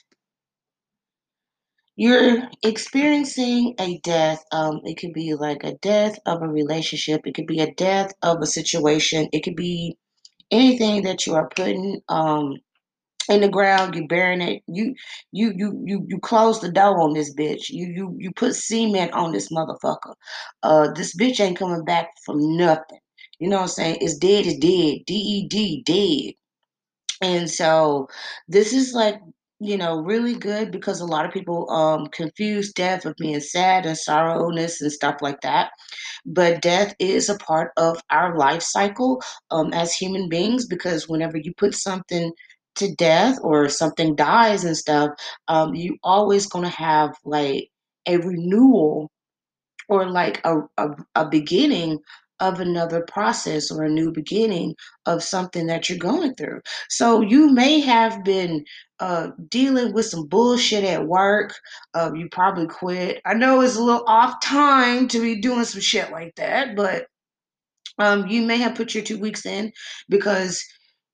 you're 1.96 2.48
experiencing 2.64 3.74
a 3.78 3.98
death. 3.98 4.44
Um, 4.52 4.80
it 4.84 4.98
could 4.98 5.12
be 5.12 5.34
like 5.34 5.64
a 5.64 5.74
death 5.74 6.18
of 6.26 6.42
a 6.42 6.48
relationship. 6.48 7.22
It 7.26 7.34
could 7.34 7.46
be 7.46 7.60
a 7.60 7.72
death 7.74 8.12
of 8.22 8.38
a 8.42 8.46
situation. 8.46 9.28
It 9.32 9.42
could 9.44 9.56
be 9.56 9.96
anything 10.50 11.02
that 11.04 11.26
you 11.26 11.34
are 11.34 11.48
putting 11.48 12.00
um 12.08 12.56
in 13.28 13.40
the 13.40 13.48
ground. 13.48 13.94
You 13.94 14.06
burying 14.08 14.42
it. 14.42 14.62
You 14.66 14.94
you 15.32 15.52
you 15.56 15.82
you 15.84 16.06
you 16.08 16.18
close 16.20 16.60
the 16.60 16.72
door 16.72 17.00
on 17.00 17.14
this 17.14 17.34
bitch. 17.34 17.70
You 17.70 17.86
you 17.86 18.16
you 18.18 18.32
put 18.32 18.54
cement 18.54 19.12
on 19.12 19.32
this 19.32 19.50
motherfucker. 19.50 20.14
Uh, 20.62 20.88
this 20.94 21.16
bitch 21.16 21.40
ain't 21.40 21.58
coming 21.58 21.84
back 21.84 22.10
from 22.24 22.56
nothing. 22.56 22.98
You 23.38 23.48
know 23.48 23.56
what 23.56 23.62
I'm 23.62 23.68
saying? 23.68 23.98
It's 24.00 24.18
dead. 24.18 24.46
It's 24.46 24.58
dead. 24.58 25.04
D 25.06 25.14
E 25.14 25.48
D 25.48 25.82
dead. 25.84 26.34
And 27.22 27.50
so 27.50 28.08
this 28.48 28.72
is 28.72 28.92
like, 28.92 29.16
you 29.60 29.76
know, 29.76 30.00
really 30.00 30.34
good 30.34 30.70
because 30.72 31.00
a 31.00 31.06
lot 31.06 31.24
of 31.26 31.32
people 31.32 31.70
um 31.70 32.06
confuse 32.08 32.72
death 32.72 33.04
with 33.04 33.16
being 33.16 33.40
sad 33.40 33.86
and 33.86 33.96
sorrowness 33.96 34.80
and 34.80 34.92
stuff 34.92 35.16
like 35.22 35.40
that. 35.42 35.70
But 36.26 36.62
death 36.62 36.94
is 36.98 37.28
a 37.28 37.36
part 37.38 37.72
of 37.76 38.00
our 38.10 38.36
life 38.36 38.62
cycle 38.62 39.22
um 39.50 39.72
as 39.72 39.94
human 39.94 40.28
beings 40.28 40.66
because 40.66 41.08
whenever 41.08 41.38
you 41.38 41.52
put 41.56 41.74
something 41.74 42.32
to 42.76 42.94
death 42.96 43.38
or 43.42 43.68
something 43.68 44.16
dies 44.16 44.64
and 44.64 44.76
stuff, 44.76 45.10
um 45.48 45.74
you 45.74 45.96
always 46.02 46.46
gonna 46.46 46.68
have 46.68 47.14
like 47.24 47.68
a 48.06 48.18
renewal 48.18 49.10
or 49.88 50.08
like 50.10 50.40
a, 50.44 50.60
a, 50.78 50.88
a 51.14 51.28
beginning 51.28 51.98
of 52.44 52.60
another 52.60 53.00
process 53.08 53.70
or 53.70 53.84
a 53.84 53.88
new 53.88 54.12
beginning 54.12 54.74
of 55.06 55.22
something 55.22 55.66
that 55.66 55.88
you're 55.88 55.98
going 55.98 56.34
through. 56.34 56.60
So 56.90 57.22
you 57.22 57.50
may 57.52 57.80
have 57.80 58.22
been 58.22 58.64
uh, 59.00 59.28
dealing 59.48 59.94
with 59.94 60.06
some 60.06 60.26
bullshit 60.26 60.84
at 60.84 61.06
work. 61.06 61.54
Uh, 61.94 62.12
you 62.14 62.28
probably 62.30 62.66
quit. 62.66 63.22
I 63.24 63.32
know 63.34 63.62
it's 63.62 63.76
a 63.76 63.82
little 63.82 64.04
off 64.06 64.42
time 64.42 65.08
to 65.08 65.20
be 65.20 65.40
doing 65.40 65.64
some 65.64 65.80
shit 65.80 66.12
like 66.12 66.34
that, 66.36 66.76
but 66.76 67.06
um, 67.98 68.26
you 68.28 68.42
may 68.42 68.58
have 68.58 68.74
put 68.74 68.94
your 68.94 69.04
two 69.04 69.18
weeks 69.18 69.46
in 69.46 69.72
because 70.10 70.62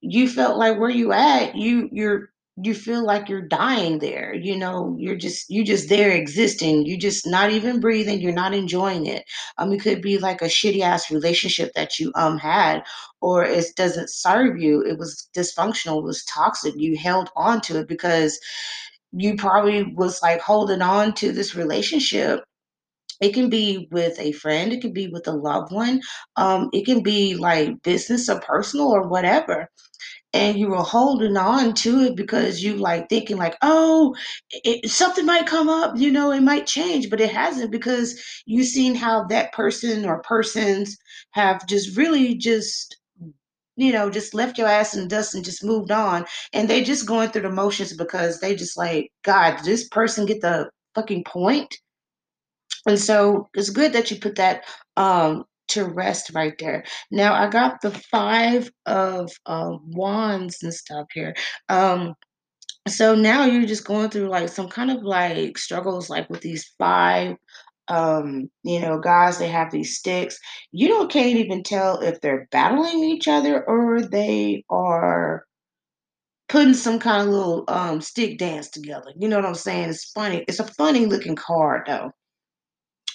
you 0.00 0.28
felt 0.28 0.58
like 0.58 0.78
where 0.78 0.90
you 0.90 1.12
at, 1.12 1.54
you 1.54 1.88
you're 1.92 2.29
you 2.62 2.74
feel 2.74 3.04
like 3.04 3.28
you're 3.28 3.46
dying 3.46 3.98
there. 3.98 4.34
You 4.34 4.56
know, 4.56 4.96
you're 4.98 5.16
just 5.16 5.50
you 5.50 5.64
just 5.64 5.88
there 5.88 6.10
existing. 6.12 6.86
you're 6.86 6.98
just 6.98 7.26
not 7.26 7.50
even 7.50 7.80
breathing. 7.80 8.20
You're 8.20 8.32
not 8.32 8.54
enjoying 8.54 9.06
it. 9.06 9.24
Um, 9.58 9.72
it 9.72 9.80
could 9.82 10.02
be 10.02 10.18
like 10.18 10.42
a 10.42 10.46
shitty 10.46 10.80
ass 10.80 11.10
relationship 11.10 11.72
that 11.74 11.98
you 11.98 12.12
um 12.16 12.38
had, 12.38 12.82
or 13.20 13.44
it 13.44 13.66
doesn't 13.76 14.10
serve 14.10 14.58
you. 14.60 14.82
It 14.82 14.98
was 14.98 15.28
dysfunctional. 15.36 15.98
It 16.00 16.04
was 16.04 16.24
toxic. 16.24 16.74
You 16.76 16.96
held 16.96 17.30
on 17.36 17.60
to 17.62 17.80
it 17.80 17.88
because 17.88 18.38
you 19.12 19.36
probably 19.36 19.84
was 19.94 20.22
like 20.22 20.40
holding 20.40 20.82
on 20.82 21.14
to 21.14 21.32
this 21.32 21.54
relationship 21.54 22.44
it 23.20 23.34
can 23.34 23.50
be 23.50 23.88
with 23.92 24.18
a 24.18 24.32
friend, 24.32 24.72
it 24.72 24.80
can 24.80 24.92
be 24.92 25.08
with 25.08 25.28
a 25.28 25.32
loved 25.32 25.72
one, 25.72 26.00
um, 26.36 26.70
it 26.72 26.86
can 26.86 27.02
be 27.02 27.34
like 27.34 27.82
business 27.82 28.28
or 28.28 28.40
personal 28.40 28.88
or 28.88 29.06
whatever. 29.08 29.68
And 30.32 30.56
you 30.56 30.68
were 30.68 30.76
holding 30.76 31.36
on 31.36 31.74
to 31.74 32.00
it 32.02 32.16
because 32.16 32.62
you 32.62 32.76
like 32.76 33.08
thinking 33.08 33.36
like, 33.36 33.56
oh, 33.62 34.14
it, 34.50 34.88
something 34.88 35.26
might 35.26 35.46
come 35.46 35.68
up, 35.68 35.96
you 35.96 36.10
know, 36.10 36.30
it 36.30 36.42
might 36.42 36.66
change, 36.66 37.10
but 37.10 37.20
it 37.20 37.32
hasn't 37.32 37.72
because 37.72 38.42
you've 38.46 38.68
seen 38.68 38.94
how 38.94 39.24
that 39.24 39.52
person 39.52 40.04
or 40.04 40.22
persons 40.22 40.96
have 41.32 41.66
just 41.66 41.96
really 41.96 42.36
just 42.36 42.96
you 43.76 43.92
know, 43.92 44.10
just 44.10 44.34
left 44.34 44.58
your 44.58 44.68
ass 44.68 44.94
in 44.94 45.02
the 45.02 45.08
dust 45.08 45.34
and 45.34 45.44
just 45.44 45.64
moved 45.64 45.90
on. 45.90 46.26
And 46.52 46.68
they 46.68 46.84
just 46.84 47.06
going 47.06 47.30
through 47.30 47.42
the 47.42 47.50
motions 47.50 47.94
because 47.94 48.40
they 48.40 48.54
just 48.54 48.76
like, 48.76 49.10
God, 49.24 49.56
did 49.56 49.64
this 49.64 49.88
person 49.88 50.26
get 50.26 50.42
the 50.42 50.70
fucking? 50.94 51.24
And 52.86 52.98
so 52.98 53.48
it's 53.54 53.70
good 53.70 53.92
that 53.92 54.10
you 54.10 54.18
put 54.18 54.36
that 54.36 54.64
um, 54.96 55.44
to 55.70 55.84
rest 55.84 56.30
right 56.34 56.56
there. 56.58 56.84
Now 57.10 57.34
I 57.34 57.48
got 57.48 57.80
the 57.80 57.90
five 57.90 58.70
of 58.86 59.30
uh, 59.46 59.76
wands 59.86 60.62
and 60.62 60.74
stuff 60.74 61.06
here. 61.12 61.34
Um, 61.68 62.14
so 62.88 63.14
now 63.14 63.44
you're 63.44 63.66
just 63.66 63.84
going 63.84 64.10
through 64.10 64.28
like 64.28 64.48
some 64.48 64.68
kind 64.68 64.90
of 64.90 65.02
like 65.02 65.58
struggles, 65.58 66.10
like 66.10 66.28
with 66.30 66.40
these 66.40 66.72
five 66.78 67.36
um 67.90 68.48
you 68.62 68.80
know 68.80 68.98
guys 69.00 69.38
they 69.38 69.48
have 69.48 69.70
these 69.72 69.96
sticks 69.96 70.38
you 70.70 70.86
don't 70.86 71.10
can't 71.10 71.36
even 71.36 71.62
tell 71.62 72.00
if 72.00 72.20
they're 72.20 72.46
battling 72.52 73.02
each 73.02 73.26
other 73.26 73.64
or 73.64 74.00
they 74.00 74.64
are 74.70 75.44
putting 76.48 76.72
some 76.74 77.00
kind 77.00 77.22
of 77.22 77.34
little 77.34 77.64
um 77.66 78.00
stick 78.00 78.38
dance 78.38 78.70
together 78.70 79.12
you 79.18 79.28
know 79.28 79.36
what 79.36 79.44
i'm 79.44 79.54
saying 79.54 79.88
it's 79.88 80.12
funny 80.12 80.44
it's 80.46 80.60
a 80.60 80.64
funny 80.64 81.04
looking 81.04 81.34
card 81.34 81.82
though 81.86 82.12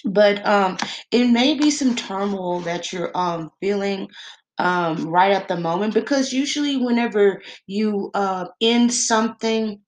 but 0.04 0.44
um 0.46 0.76
it 1.10 1.26
may 1.28 1.54
be 1.54 1.70
some 1.70 1.94
turmoil 1.96 2.60
that 2.60 2.92
you're 2.92 3.10
um 3.16 3.50
feeling 3.60 4.08
um 4.58 5.08
right 5.08 5.32
at 5.32 5.48
the 5.48 5.56
moment 5.56 5.94
because 5.94 6.32
usually 6.32 6.76
whenever 6.76 7.40
you 7.66 8.10
uh 8.14 8.46
end 8.60 8.92
something 8.92 9.80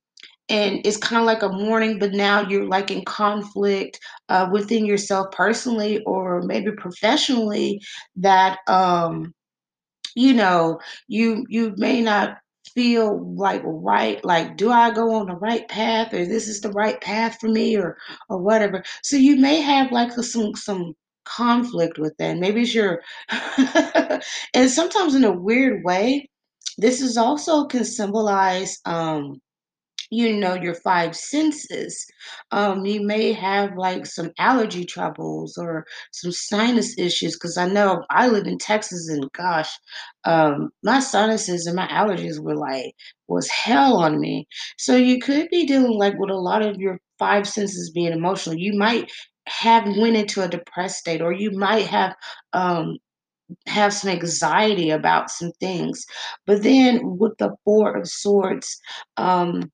and 0.50 0.80
it's 0.86 0.96
kind 0.96 1.20
of 1.20 1.26
like 1.26 1.42
a 1.42 1.48
mourning 1.48 1.98
but 1.98 2.12
now 2.12 2.42
you're 2.48 2.66
like 2.66 2.90
in 2.90 3.04
conflict 3.04 3.98
uh 4.28 4.48
within 4.52 4.86
yourself 4.86 5.26
personally 5.32 6.02
or 6.04 6.42
maybe 6.42 6.70
professionally 6.72 7.80
that 8.16 8.58
um 8.68 9.32
you 10.14 10.32
know 10.32 10.80
you 11.08 11.44
you 11.48 11.74
may 11.76 12.00
not 12.00 12.38
feel 12.78 13.34
like 13.34 13.60
right 13.64 14.24
like 14.24 14.56
do 14.56 14.70
i 14.70 14.92
go 14.92 15.12
on 15.14 15.26
the 15.26 15.34
right 15.34 15.66
path 15.68 16.14
or 16.14 16.24
this 16.24 16.46
is 16.46 16.60
the 16.60 16.70
right 16.70 17.00
path 17.00 17.36
for 17.40 17.48
me 17.48 17.76
or 17.76 17.96
or 18.28 18.38
whatever? 18.38 18.84
So 19.02 19.16
you 19.16 19.34
may 19.36 19.60
have 19.60 19.90
like 19.90 20.16
a, 20.16 20.22
some 20.22 20.54
some 20.54 20.94
conflict 21.24 21.98
with 21.98 22.16
that. 22.18 22.38
Maybe 22.38 22.62
it's 22.62 22.74
your 22.74 23.02
and 24.54 24.70
sometimes 24.70 25.14
in 25.16 25.24
a 25.24 25.32
weird 25.32 25.84
way 25.84 26.28
this 26.78 27.00
is 27.00 27.16
also 27.16 27.66
can 27.66 27.84
symbolize 27.84 28.78
um 28.84 29.40
you 30.10 30.36
know 30.36 30.54
your 30.54 30.74
five 30.74 31.14
senses 31.14 32.06
um 32.50 32.84
you 32.86 33.04
may 33.04 33.32
have 33.32 33.76
like 33.76 34.06
some 34.06 34.30
allergy 34.38 34.84
troubles 34.84 35.56
or 35.58 35.84
some 36.12 36.32
sinus 36.32 36.98
issues 36.98 37.34
because 37.36 37.56
i 37.58 37.66
know 37.66 38.02
i 38.10 38.26
live 38.28 38.46
in 38.46 38.58
texas 38.58 39.08
and 39.08 39.30
gosh 39.32 39.70
um 40.24 40.70
my 40.82 41.00
sinuses 41.00 41.66
and 41.66 41.76
my 41.76 41.86
allergies 41.88 42.38
were 42.40 42.56
like 42.56 42.94
was 43.28 43.50
hell 43.50 43.96
on 43.98 44.18
me. 44.18 44.46
So 44.78 44.96
you 44.96 45.18
could 45.20 45.48
be 45.50 45.66
dealing 45.66 45.98
like 45.98 46.18
with 46.18 46.30
a 46.30 46.34
lot 46.34 46.62
of 46.62 46.78
your 46.80 46.98
five 47.18 47.46
senses 47.46 47.90
being 47.90 48.12
emotional. 48.12 48.56
You 48.56 48.72
might 48.78 49.10
have 49.46 49.84
went 49.98 50.16
into 50.16 50.42
a 50.42 50.48
depressed 50.48 50.96
state 50.98 51.20
or 51.20 51.32
you 51.32 51.50
might 51.50 51.86
have 51.86 52.14
um 52.54 52.96
have 53.66 53.92
some 53.94 54.10
anxiety 54.10 54.90
about 54.90 55.30
some 55.30 55.52
things. 55.60 56.04
But 56.46 56.62
then 56.62 57.18
with 57.18 57.36
the 57.38 57.54
four 57.64 57.96
of 57.96 58.08
swords 58.08 58.78
um 59.16 59.70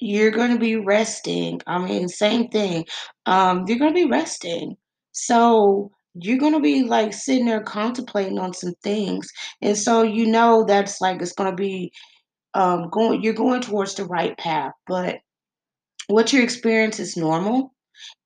you're 0.00 0.30
gonna 0.30 0.58
be 0.58 0.76
resting. 0.76 1.60
I 1.66 1.78
mean, 1.78 2.08
same 2.08 2.48
thing. 2.48 2.86
Um, 3.26 3.64
you're 3.66 3.78
gonna 3.78 3.92
be 3.94 4.06
resting. 4.06 4.76
So 5.12 5.90
you're 6.14 6.38
gonna 6.38 6.60
be 6.60 6.84
like 6.84 7.12
sitting 7.12 7.46
there 7.46 7.62
contemplating 7.62 8.38
on 8.38 8.54
some 8.54 8.74
things. 8.82 9.30
And 9.62 9.76
so 9.76 10.02
you 10.02 10.26
know 10.26 10.64
that's 10.64 11.00
like 11.00 11.20
it's 11.22 11.32
gonna 11.32 11.54
be 11.54 11.92
um 12.54 12.88
going 12.90 13.22
you're 13.22 13.34
going 13.34 13.60
towards 13.62 13.94
the 13.94 14.04
right 14.06 14.36
path. 14.38 14.72
But 14.86 15.18
what 16.08 16.32
you 16.32 16.42
experience 16.42 17.00
is 17.00 17.16
normal 17.16 17.72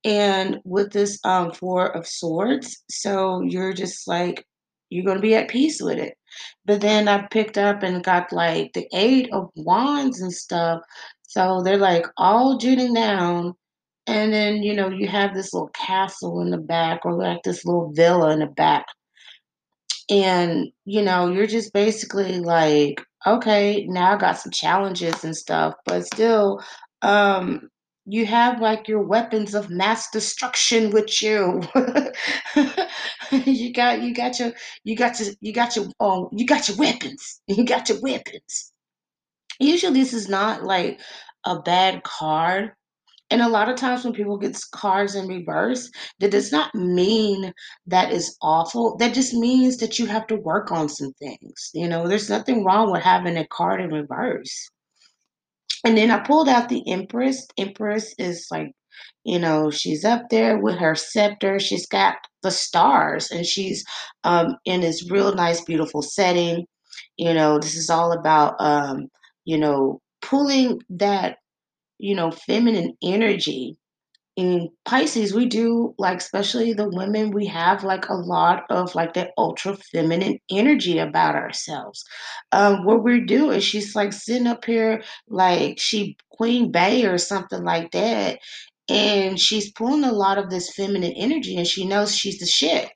and 0.05 0.59
with 0.65 0.93
this 0.93 1.19
um 1.25 1.53
four 1.53 1.95
of 1.97 2.07
swords 2.07 2.83
so 2.91 3.43
you're 3.43 3.73
just 3.73 4.09
like 4.09 4.45
you're 4.91 5.05
going 5.05 5.17
to 5.17 5.23
be 5.23 5.35
at 5.35 5.49
peace 5.49 5.81
with 5.81 5.99
it 5.99 6.15
but 6.65 6.81
then 6.81 7.09
i 7.09 7.27
picked 7.29 7.59
up 7.59 7.83
and 7.83 8.05
got 8.05 8.33
like 8.33 8.73
the 8.75 8.87
eight 8.93 9.29
of 9.33 9.49
wands 9.57 10.21
and 10.21 10.33
stuff 10.33 10.81
so 11.31 11.63
they're 11.63 11.77
like 11.77 12.07
all 12.17 12.59
jutting 12.59 12.93
down. 12.93 13.55
And 14.09 14.33
then 14.33 14.65
you 14.65 14.75
know 14.75 14.89
you 14.89 15.07
have 15.07 15.33
this 15.33 15.55
little 15.55 15.69
castle 15.69 16.41
in 16.41 16.51
the 16.51 16.59
back 16.59 17.03
or 17.05 17.13
like 17.15 17.45
this 17.45 17.65
little 17.65 17.93
villa 17.93 18.33
in 18.33 18.41
the 18.41 18.47
back. 18.47 18.87
And 20.11 20.73
you 20.87 21.03
know 21.03 21.29
you're 21.31 21.47
just 21.47 21.73
basically 21.73 22.41
like 22.41 23.01
okay 23.27 23.87
now 23.89 24.15
i 24.15 24.17
got 24.19 24.39
some 24.39 24.51
challenges 24.51 25.23
and 25.23 25.37
stuff. 25.37 25.75
But 25.87 26.05
still 26.05 26.61
um 27.03 27.69
you 28.07 28.27
have 28.27 28.61
like 28.61 28.89
your 28.89 29.03
weapons 29.03 29.55
of 29.55 29.71
mass 29.71 30.11
destruction 30.11 30.91
with 30.91 31.23
you. 31.23 31.63
You 33.31 33.73
got 33.73 34.03
you 34.03 34.13
got 34.13 34.41
your 34.41 34.53
you 34.83 34.97
got 34.97 35.21
your 35.21 35.29
you 35.41 35.53
got 35.53 35.77
your 35.77 35.87
um 36.01 36.29
you 36.33 36.45
got 36.45 36.69
your 36.69 36.77
weapons. 36.77 37.41
You 37.47 37.65
got 37.65 37.89
your 37.89 38.01
weapons 38.01 38.73
usually 39.61 40.01
this 40.01 40.13
is 40.13 40.29
not 40.29 40.65
like 40.65 41.01
a 41.45 41.61
bad 41.61 42.03
card 42.03 42.73
and 43.31 43.43
a 43.43 43.49
lot 43.49 43.69
of 43.69 43.77
times 43.77 44.05
when 44.05 44.13
people 44.13 44.37
get 44.37 44.59
cards 44.73 45.15
in 45.15 45.29
reverse, 45.29 45.89
that 46.19 46.33
does 46.33 46.51
not 46.51 46.75
mean 46.75 47.53
that 47.87 48.13
is 48.13 48.37
awful. 48.43 48.97
That 48.97 49.15
just 49.15 49.35
means 49.35 49.77
that 49.77 49.99
you 49.99 50.07
have 50.07 50.27
to 50.29 50.37
work 50.37 50.73
on 50.73 50.89
some 50.89 51.13
things. 51.13 51.71
You 51.73 51.89
know, 51.89 52.09
there's 52.09 52.29
nothing 52.29 52.65
wrong 52.65 52.91
with 52.91 53.03
having 53.03 53.37
a 53.37 53.47
card 53.47 53.81
in 53.81 53.91
reverse. 53.93 54.69
And 55.85 55.97
then 55.97 56.11
I 56.11 56.19
pulled 56.19 56.49
out 56.49 56.69
the 56.69 56.83
Empress. 56.91 57.47
Empress 57.57 58.15
is 58.19 58.49
like, 58.51 58.73
you 59.25 59.39
know, 59.39 59.71
she's 59.71 60.05
up 60.05 60.29
there 60.31 60.59
with 60.59 60.77
her 60.77 60.97
scepter. 60.97 61.61
She's 61.61 61.87
got 61.87 62.17
the 62.43 62.51
stars 62.51 63.31
and 63.31 63.47
she's 63.47 63.85
um, 64.25 64.57
in 64.65 64.81
this 64.81 65.09
real 65.09 65.33
nice, 65.35 65.61
beautiful 65.61 66.03
setting. 66.03 66.67
You 67.17 67.33
know, 67.33 67.59
this 67.61 67.77
is 67.77 67.91
all 67.91 68.13
about, 68.13 68.57
um, 68.59 69.09
you 69.45 69.59
know, 69.59 70.01
pulling 70.23 70.81
that, 70.91 71.39
you 71.99 72.15
know, 72.15 72.31
feminine 72.31 72.97
energy 73.03 73.77
in 74.37 74.71
Pisces, 74.87 75.35
we 75.35 75.47
do 75.47 75.95
like, 75.99 76.19
especially 76.19 76.73
the 76.73 76.89
women, 76.89 77.31
we 77.31 77.47
have 77.47 77.85
like 77.85 78.09
a 78.09 78.15
lot 78.15 78.65
of 78.71 78.95
like 78.95 79.13
that 79.15 79.33
ultra 79.37 79.77
feminine 79.93 80.39
energy 80.51 80.99
about 80.99 81.35
ourselves. 81.35 82.05
Um, 82.53 82.85
what 82.85 83.03
we're 83.03 83.25
doing, 83.27 83.61
she's 83.61 83.95
like 83.95 84.13
sitting 84.15 84.47
up 84.47 84.65
here 84.65 85.03
like 85.29 85.79
she 85.79 86.17
Queen 86.31 86.71
Bey 86.73 87.05
or 87.05 87.19
something 87.19 87.65
like 87.65 87.91
that, 87.93 88.39
and 88.89 89.39
she's 89.39 89.73
pulling 89.73 90.05
a 90.05 90.13
lot 90.13 90.39
of 90.39 90.49
this 90.49 90.75
feminine 90.75 91.13
energy, 91.17 91.57
and 91.57 91.67
she 91.67 91.87
knows 91.87 92.17
she's 92.17 92.39
the 92.39 92.47
shit 92.47 92.91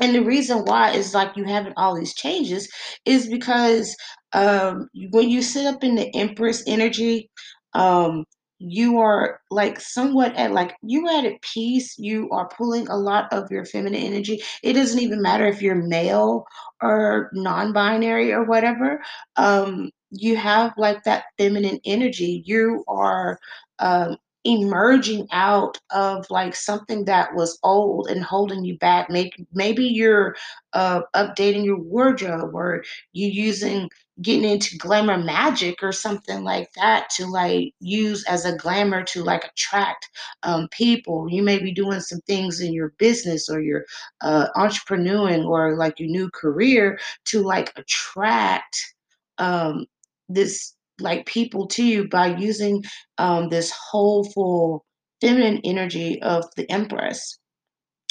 and 0.00 0.14
the 0.14 0.22
reason 0.22 0.58
why 0.64 0.90
is 0.90 1.14
like 1.14 1.36
you 1.36 1.44
having 1.44 1.72
all 1.76 1.94
these 1.96 2.14
changes 2.14 2.68
is 3.04 3.28
because 3.28 3.96
um 4.36 4.88
when 5.10 5.30
you 5.30 5.42
sit 5.42 5.66
up 5.66 5.82
in 5.82 5.96
the 5.96 6.14
empress 6.14 6.62
energy 6.66 7.30
um 7.74 8.24
you 8.58 8.98
are 8.98 9.40
like 9.50 9.80
somewhat 9.80 10.34
at 10.36 10.52
like 10.52 10.74
you're 10.82 11.08
at 11.10 11.42
peace 11.42 11.98
you 11.98 12.28
are 12.30 12.48
pulling 12.56 12.86
a 12.88 12.96
lot 12.96 13.32
of 13.32 13.50
your 13.50 13.64
feminine 13.64 14.00
energy 14.02 14.40
it 14.62 14.74
doesn't 14.74 15.00
even 15.00 15.20
matter 15.22 15.46
if 15.46 15.62
you're 15.62 15.74
male 15.88 16.44
or 16.82 17.30
non-binary 17.34 18.32
or 18.32 18.44
whatever 18.44 19.02
um 19.36 19.90
you 20.10 20.36
have 20.36 20.72
like 20.78 21.02
that 21.04 21.24
feminine 21.38 21.80
energy 21.84 22.42
you 22.46 22.84
are 22.88 23.38
um 23.80 24.16
emerging 24.46 25.26
out 25.32 25.76
of 25.92 26.24
like 26.30 26.54
something 26.54 27.04
that 27.06 27.34
was 27.34 27.58
old 27.64 28.08
and 28.08 28.22
holding 28.22 28.64
you 28.64 28.78
back. 28.78 29.10
Maybe 29.10 29.32
maybe 29.52 29.84
you're 29.84 30.36
uh, 30.72 31.02
updating 31.16 31.64
your 31.64 31.80
wardrobe 31.80 32.54
or 32.54 32.84
you 33.12 33.26
using 33.28 33.90
getting 34.22 34.48
into 34.48 34.78
glamour 34.78 35.18
magic 35.18 35.82
or 35.82 35.92
something 35.92 36.42
like 36.42 36.70
that 36.74 37.10
to 37.10 37.26
like 37.26 37.74
use 37.80 38.24
as 38.26 38.44
a 38.44 38.56
glamour 38.56 39.02
to 39.04 39.22
like 39.22 39.44
attract 39.44 40.08
um, 40.42 40.68
people. 40.70 41.28
You 41.30 41.42
may 41.42 41.58
be 41.58 41.72
doing 41.72 42.00
some 42.00 42.20
things 42.22 42.60
in 42.60 42.72
your 42.72 42.94
business 42.98 43.48
or 43.48 43.60
your 43.60 43.84
uh, 44.22 44.48
entrepreneuring 44.56 45.44
or 45.46 45.76
like 45.76 46.00
your 46.00 46.08
new 46.08 46.30
career 46.30 46.98
to 47.26 47.42
like 47.42 47.72
attract 47.76 48.94
um, 49.38 49.86
this 50.28 50.74
like 51.00 51.26
people 51.26 51.66
to 51.68 51.84
you 51.84 52.08
by 52.08 52.34
using 52.36 52.82
um, 53.18 53.48
this 53.50 53.70
wholeful 53.70 54.84
feminine 55.20 55.60
energy 55.64 56.20
of 56.22 56.44
the 56.56 56.70
Empress. 56.70 57.38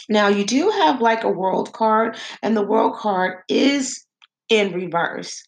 Now, 0.07 0.27
you 0.27 0.45
do 0.45 0.69
have 0.69 1.01
like 1.01 1.23
a 1.23 1.29
world 1.29 1.73
card, 1.73 2.17
and 2.43 2.55
the 2.55 2.65
world 2.65 2.95
card 2.95 3.39
is 3.49 4.05
in 4.49 4.73
reverse. 4.73 5.43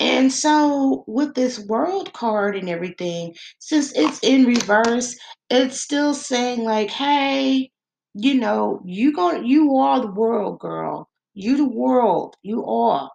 And 0.00 0.32
so, 0.32 1.04
with 1.06 1.34
this 1.34 1.58
world 1.58 2.12
card 2.12 2.56
and 2.56 2.68
everything, 2.68 3.34
since 3.58 3.92
it's 3.94 4.20
in 4.22 4.44
reverse, 4.44 5.16
it's 5.50 5.80
still 5.80 6.14
saying, 6.14 6.64
like, 6.64 6.90
hey, 6.90 7.70
you 8.14 8.34
know, 8.34 8.80
you 8.84 9.12
going 9.14 9.44
you 9.46 9.76
are 9.76 10.00
the 10.00 10.10
world, 10.12 10.58
girl. 10.60 11.08
You 11.34 11.56
the 11.56 11.64
world. 11.68 12.36
You 12.42 12.64
are. 12.66 13.10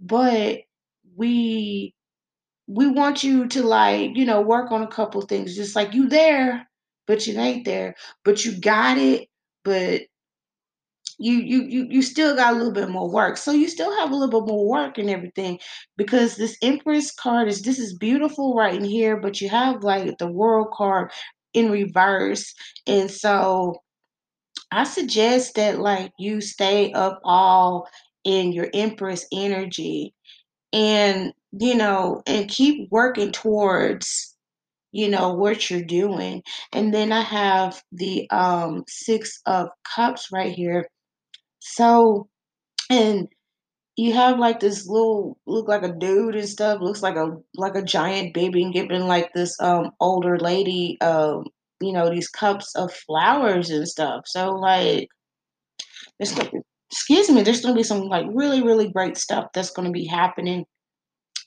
But 0.00 0.60
we 1.16 1.94
we 2.66 2.86
want 2.88 3.22
you 3.24 3.46
to 3.48 3.62
like, 3.62 4.16
you 4.16 4.24
know, 4.24 4.40
work 4.40 4.72
on 4.72 4.82
a 4.82 4.86
couple 4.88 5.20
things. 5.22 5.56
Just 5.56 5.76
like 5.76 5.94
you 5.94 6.08
there, 6.08 6.68
but 7.06 7.26
you 7.26 7.38
ain't 7.38 7.64
there. 7.64 7.94
But 8.24 8.44
you 8.44 8.58
got 8.60 8.98
it, 8.98 9.28
but 9.64 10.02
you 11.18 11.34
you 11.34 11.62
you 11.62 11.86
you 11.90 12.02
still 12.02 12.34
got 12.36 12.54
a 12.54 12.56
little 12.56 12.72
bit 12.72 12.90
more 12.90 13.10
work. 13.10 13.36
So 13.36 13.52
you 13.52 13.68
still 13.68 13.94
have 13.98 14.10
a 14.10 14.14
little 14.16 14.40
bit 14.40 14.48
more 14.48 14.68
work 14.68 14.98
and 14.98 15.10
everything 15.10 15.58
because 15.96 16.36
this 16.36 16.56
Empress 16.62 17.12
card 17.12 17.48
is 17.48 17.62
this 17.62 17.78
is 17.78 17.96
beautiful 17.96 18.54
right 18.54 18.74
in 18.74 18.84
here, 18.84 19.16
but 19.16 19.40
you 19.40 19.48
have 19.48 19.82
like 19.84 20.18
the 20.18 20.30
World 20.30 20.68
card 20.72 21.10
in 21.54 21.70
reverse. 21.70 22.54
And 22.86 23.10
so 23.10 23.76
I 24.72 24.84
suggest 24.84 25.54
that 25.56 25.80
like 25.80 26.12
you 26.18 26.40
stay 26.40 26.92
up 26.92 27.20
all 27.24 27.88
in 28.24 28.52
your 28.52 28.68
Empress 28.74 29.26
energy 29.32 30.14
and 30.72 31.32
you 31.52 31.74
know 31.76 32.22
and 32.26 32.48
keep 32.50 32.90
working 32.90 33.32
towards 33.32 34.36
you 34.92 35.08
know 35.08 35.34
what 35.34 35.70
you're 35.70 35.82
doing 35.84 36.42
and 36.72 36.92
then 36.94 37.12
i 37.12 37.20
have 37.22 37.82
the 37.92 38.28
um 38.30 38.84
six 38.88 39.40
of 39.46 39.68
cups 39.94 40.28
right 40.32 40.52
here 40.52 40.86
so 41.64 42.28
and 42.90 43.26
you 43.96 44.12
have 44.12 44.38
like 44.38 44.60
this 44.60 44.86
little 44.86 45.38
look 45.46 45.66
like 45.66 45.82
a 45.82 45.92
dude 45.92 46.36
and 46.36 46.48
stuff 46.48 46.80
looks 46.82 47.02
like 47.02 47.16
a 47.16 47.30
like 47.54 47.74
a 47.74 47.82
giant 47.82 48.34
baby 48.34 48.62
and 48.62 48.74
giving 48.74 49.06
like 49.06 49.32
this 49.34 49.58
um 49.60 49.90
older 49.98 50.38
lady 50.38 50.98
um 51.00 51.44
you 51.80 51.92
know 51.92 52.10
these 52.10 52.28
cups 52.28 52.74
of 52.76 52.92
flowers 52.92 53.70
and 53.70 53.88
stuff. 53.88 54.24
So 54.26 54.50
like 54.50 55.08
there's 56.18 56.34
excuse 56.90 57.30
me 57.30 57.42
there's 57.42 57.62
gonna 57.62 57.74
be 57.74 57.82
some 57.82 58.02
like 58.08 58.26
really 58.28 58.62
really 58.62 58.90
great 58.90 59.16
stuff 59.16 59.46
that's 59.54 59.70
gonna 59.70 59.90
be 59.90 60.06
happening 60.06 60.66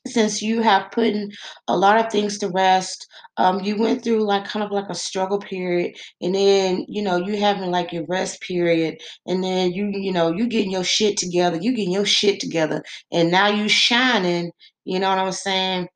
since 0.07 0.41
you 0.41 0.61
have 0.61 0.91
put 0.91 1.05
in 1.07 1.31
a 1.67 1.77
lot 1.77 1.99
of 1.99 2.11
things 2.11 2.37
to 2.37 2.49
rest 2.49 3.07
um 3.37 3.59
you 3.61 3.77
went 3.77 4.03
through 4.03 4.23
like 4.23 4.45
kind 4.45 4.63
of 4.65 4.71
like 4.71 4.89
a 4.89 4.95
struggle 4.95 5.39
period 5.39 5.95
and 6.21 6.35
then 6.35 6.85
you 6.87 7.01
know 7.01 7.17
you 7.17 7.37
having 7.37 7.71
like 7.71 7.91
your 7.93 8.05
rest 8.07 8.41
period 8.41 8.97
and 9.27 9.43
then 9.43 9.71
you 9.71 9.89
you 9.93 10.11
know 10.11 10.31
you 10.31 10.47
getting 10.47 10.71
your 10.71 10.83
shit 10.83 11.17
together 11.17 11.57
you 11.61 11.71
getting 11.75 11.93
your 11.93 12.05
shit 12.05 12.39
together 12.39 12.83
and 13.11 13.31
now 13.31 13.47
you 13.47 13.67
shining 13.69 14.51
you 14.85 14.99
know 14.99 15.09
what 15.09 15.19
i'm 15.19 15.31
saying 15.31 15.87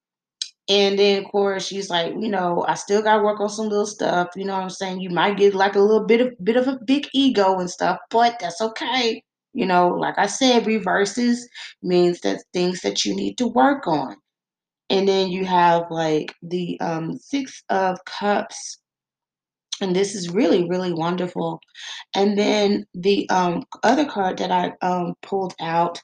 And 0.70 0.98
then, 1.00 1.24
of 1.24 1.32
course, 1.32 1.66
she's 1.68 1.90
like, 1.90 2.14
you 2.20 2.30
know, 2.30 2.66
I 2.68 2.76
still 2.76 3.02
got 3.02 3.18
to 3.18 3.24
work 3.24 3.40
on 3.42 3.50
some 3.50 3.68
little 3.70 3.86
stuff. 3.86 4.30
You 4.36 4.46
know 4.46 4.54
what 4.54 4.64
I'm 4.64 4.70
saying? 4.70 5.02
You 5.02 5.10
might 5.10 5.38
get 5.38 5.54
like 5.56 5.76
a 5.76 5.80
little 5.82 6.06
bit 6.06 6.22
of 6.22 6.34
bit 6.44 6.56
of 6.58 6.68
a 6.68 6.80
big 6.86 7.08
ego 7.14 7.60
and 7.60 7.70
stuff, 7.70 8.00
but 8.10 8.38
that's 8.40 8.62
okay. 8.62 9.24
You 9.54 9.66
know, 9.66 9.90
like 9.90 10.18
I 10.18 10.28
said, 10.28 10.66
reverses 10.68 11.48
means 11.84 12.22
that 12.22 12.44
things 12.54 12.82
that 12.82 13.06
you 13.06 13.16
need 13.16 13.38
to 13.40 13.48
work 13.48 13.88
on. 13.88 14.16
And 14.90 15.08
then 15.08 15.30
you 15.30 15.46
have 15.46 15.92
like 15.92 16.36
the 16.44 16.80
um, 16.82 17.18
Six 17.18 17.64
of 17.70 18.00
Cups 18.06 18.80
and 19.82 19.96
this 19.96 20.16
is 20.16 20.30
really 20.30 20.68
really 20.70 20.94
wonderful. 20.94 21.60
And 22.16 22.38
then 22.38 22.86
the 22.94 23.30
um, 23.30 23.64
other 23.84 24.06
card 24.06 24.38
that 24.40 24.52
i 24.52 24.74
um, 24.82 25.16
pulled 25.22 25.56
out 25.62 26.00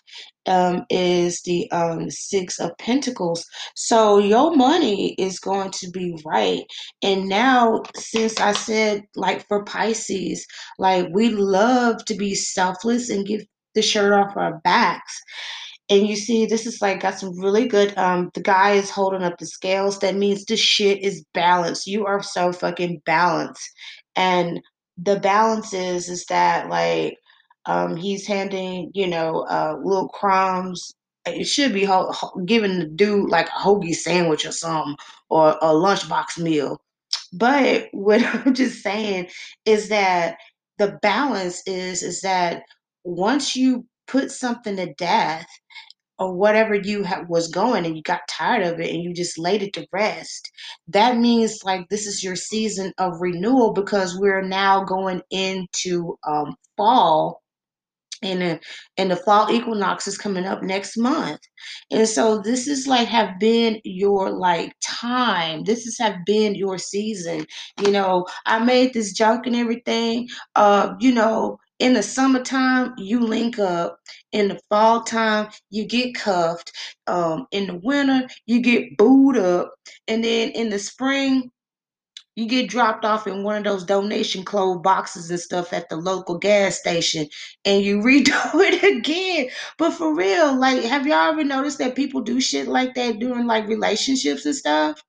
um, 0.47 0.85
is 0.89 1.41
the 1.41 1.69
um, 1.71 2.09
six 2.09 2.59
of 2.59 2.77
pentacles. 2.77 3.45
So 3.75 4.19
your 4.19 4.55
money 4.55 5.13
is 5.13 5.39
going 5.39 5.71
to 5.71 5.89
be 5.91 6.17
right. 6.25 6.63
And 7.03 7.27
now 7.27 7.83
since 7.95 8.39
i 8.39 8.51
said 8.53 9.03
like 9.15 9.47
for 9.47 9.63
pisces 9.65 10.45
like 10.79 11.07
we 11.11 11.29
love 11.29 12.03
to 12.05 12.15
be 12.15 12.35
selfless 12.35 13.09
and 13.09 13.25
give 13.25 13.41
the 13.75 13.81
shirt 13.81 14.13
off 14.13 14.35
our 14.35 14.59
backs 14.63 15.21
and 15.89 16.07
you 16.07 16.15
see 16.15 16.45
this 16.45 16.65
is 16.65 16.81
like 16.81 17.01
got 17.01 17.19
some 17.19 17.39
really 17.39 17.67
good 17.67 17.97
um 17.97 18.29
the 18.33 18.41
guy 18.41 18.73
is 18.73 18.89
holding 18.89 19.23
up 19.23 19.37
the 19.37 19.45
scales. 19.45 19.99
That 19.99 20.15
means 20.15 20.45
the 20.45 20.57
shit 20.57 21.03
is 21.03 21.25
balanced. 21.33 21.87
You 21.87 22.05
are 22.05 22.21
so 22.23 22.51
fucking 22.51 23.01
balanced. 23.05 23.69
And 24.15 24.61
the 24.97 25.19
balance 25.19 25.73
is 25.73 26.09
is 26.09 26.25
that 26.25 26.69
like 26.69 27.17
um 27.65 27.95
he's 27.95 28.27
handing 28.27 28.91
you 28.93 29.07
know 29.07 29.45
uh 29.49 29.77
little 29.83 30.09
crumbs. 30.09 30.93
It 31.25 31.45
should 31.45 31.73
be 31.73 31.83
ho- 31.85 32.11
ho- 32.11 32.41
giving 32.45 32.79
the 32.79 32.85
dude 32.87 33.29
like 33.29 33.47
a 33.49 33.51
hoagie 33.59 33.95
sandwich 33.95 34.45
or 34.45 34.51
something 34.53 34.95
or 35.29 35.51
a 35.61 35.67
lunchbox 35.73 36.39
meal. 36.41 36.81
But 37.33 37.87
what 37.91 38.23
i'm 38.45 38.53
just 38.53 38.81
saying 38.83 39.29
is 39.65 39.89
that 39.89 40.37
the 40.77 40.97
balance 41.01 41.61
is 41.67 42.03
is 42.03 42.21
that 42.21 42.63
once 43.03 43.55
you 43.55 43.85
put 44.07 44.31
something 44.31 44.75
to 44.77 44.93
death 44.95 45.47
or 46.19 46.33
whatever 46.33 46.75
you 46.75 47.03
ha- 47.03 47.23
was 47.29 47.49
going 47.49 47.85
and 47.85 47.95
you 47.95 48.01
got 48.03 48.27
tired 48.29 48.63
of 48.63 48.79
it 48.79 48.89
and 48.93 49.03
you 49.03 49.13
just 49.13 49.37
laid 49.37 49.61
it 49.61 49.73
to 49.73 49.87
rest. 49.91 50.51
That 50.87 51.17
means 51.17 51.59
like 51.63 51.87
this 51.89 52.07
is 52.07 52.23
your 52.23 52.35
season 52.35 52.93
of 52.97 53.21
renewal 53.21 53.73
because 53.73 54.17
we're 54.17 54.41
now 54.41 54.83
going 54.83 55.21
into 55.31 56.17
um, 56.27 56.55
fall 56.75 57.41
and 58.23 58.41
the, 58.41 58.59
and 58.97 59.11
the 59.11 59.15
fall 59.15 59.51
equinox 59.51 60.07
is 60.07 60.17
coming 60.17 60.45
up 60.45 60.63
next 60.63 60.97
month. 60.97 61.39
And 61.91 62.07
so 62.07 62.39
this 62.41 62.67
is 62.67 62.87
like 62.87 63.07
have 63.07 63.39
been 63.39 63.79
your 63.83 64.31
like 64.31 64.73
time. 64.83 65.63
This 65.65 65.85
is 65.85 65.99
have 65.99 66.15
been 66.25 66.55
your 66.55 66.79
season. 66.79 67.45
You 67.85 67.91
know 67.91 68.25
i 68.45 68.59
made 68.59 68.93
this 68.93 69.13
joke 69.13 69.45
and 69.45 69.55
everything 69.55 70.27
uh 70.55 70.93
you 70.99 71.13
know 71.13 71.59
in 71.79 71.93
the 71.93 72.03
summertime 72.03 72.93
you 72.97 73.19
link 73.19 73.59
up 73.59 73.99
in 74.31 74.47
the 74.49 74.59
fall 74.69 75.03
time 75.03 75.49
you 75.69 75.85
get 75.85 76.15
cuffed 76.15 76.71
um 77.07 77.45
in 77.51 77.67
the 77.67 77.79
winter 77.83 78.27
you 78.45 78.61
get 78.61 78.97
booed 78.97 79.37
up 79.37 79.73
and 80.07 80.23
then 80.23 80.49
in 80.51 80.69
the 80.69 80.79
spring 80.79 81.51
you 82.37 82.47
get 82.47 82.69
dropped 82.69 83.03
off 83.03 83.25
in 83.25 83.43
one 83.43 83.57
of 83.57 83.63
those 83.63 83.83
donation 83.83 84.45
clothes 84.45 84.81
boxes 84.83 85.31
and 85.31 85.39
stuff 85.39 85.73
at 85.73 85.89
the 85.89 85.95
local 85.97 86.37
gas 86.37 86.77
station 86.79 87.27
and 87.65 87.83
you 87.83 87.97
redo 88.03 88.31
it 88.55 88.97
again. 88.97 89.49
But 89.79 89.93
for 89.93 90.15
real, 90.15 90.55
like, 90.57 90.83
have 90.83 91.07
y'all 91.07 91.31
ever 91.31 91.43
noticed 91.43 91.79
that 91.79 91.95
people 91.95 92.21
do 92.21 92.39
shit 92.39 92.67
like 92.67 92.93
that 92.93 93.19
during 93.19 93.47
like 93.47 93.67
relationships 93.67 94.45
and 94.45 94.55
stuff? 94.55 95.01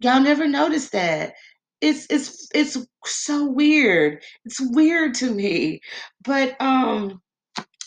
Y'all 0.00 0.20
never 0.20 0.46
noticed 0.46 0.92
that. 0.92 1.34
It's 1.80 2.06
it's 2.10 2.48
it's 2.54 2.76
so 3.06 3.46
weird. 3.46 4.22
It's 4.44 4.60
weird 4.60 5.14
to 5.16 5.30
me. 5.32 5.80
But 6.24 6.56
um 6.60 7.20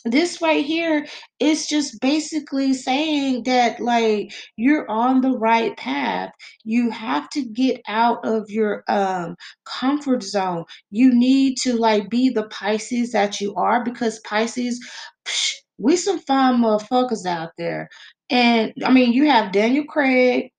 this 0.05 0.41
right 0.41 0.65
here 0.65 1.07
is 1.39 1.67
just 1.67 1.99
basically 2.01 2.73
saying 2.73 3.43
that 3.43 3.79
like 3.79 4.33
you're 4.57 4.89
on 4.89 5.21
the 5.21 5.31
right 5.37 5.77
path 5.77 6.31
you 6.63 6.89
have 6.89 7.29
to 7.29 7.43
get 7.45 7.79
out 7.87 8.19
of 8.25 8.49
your 8.49 8.83
um 8.87 9.35
comfort 9.65 10.23
zone 10.23 10.65
you 10.89 11.13
need 11.13 11.55
to 11.57 11.75
like 11.77 12.09
be 12.09 12.29
the 12.29 12.47
pisces 12.47 13.11
that 13.11 13.39
you 13.39 13.53
are 13.55 13.83
because 13.83 14.19
pisces 14.21 14.79
psh, 15.25 15.53
we 15.77 15.95
some 15.95 16.19
fine 16.19 16.55
motherfuckers 16.61 17.25
out 17.25 17.51
there 17.57 17.87
and 18.29 18.73
i 18.85 18.91
mean 18.91 19.13
you 19.13 19.29
have 19.29 19.51
daniel 19.51 19.85
craig 19.85 20.51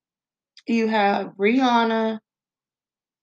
you 0.67 0.87
have 0.87 1.27
rihanna 1.39 2.19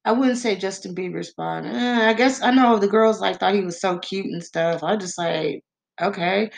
I 0.05 0.13
wouldn't 0.13 0.39
say 0.39 0.57
Justin 0.57 0.95
Bieber's 0.95 1.31
fine. 1.33 1.67
Eh, 1.67 2.09
I 2.09 2.15
guess 2.15 2.43
I 2.43 2.51
know 2.51 2.79
the 2.79 2.89
girls 2.89 3.21
like 3.21 3.39
thought 3.39 3.55
he 3.55 3.61
was 3.61 3.81
so 3.81 3.99
cute 3.99 4.27
and 4.27 4.43
stuff. 4.43 4.83
I 4.83 4.97
just 4.97 5.19
like, 5.19 5.63
okay. 6.01 6.51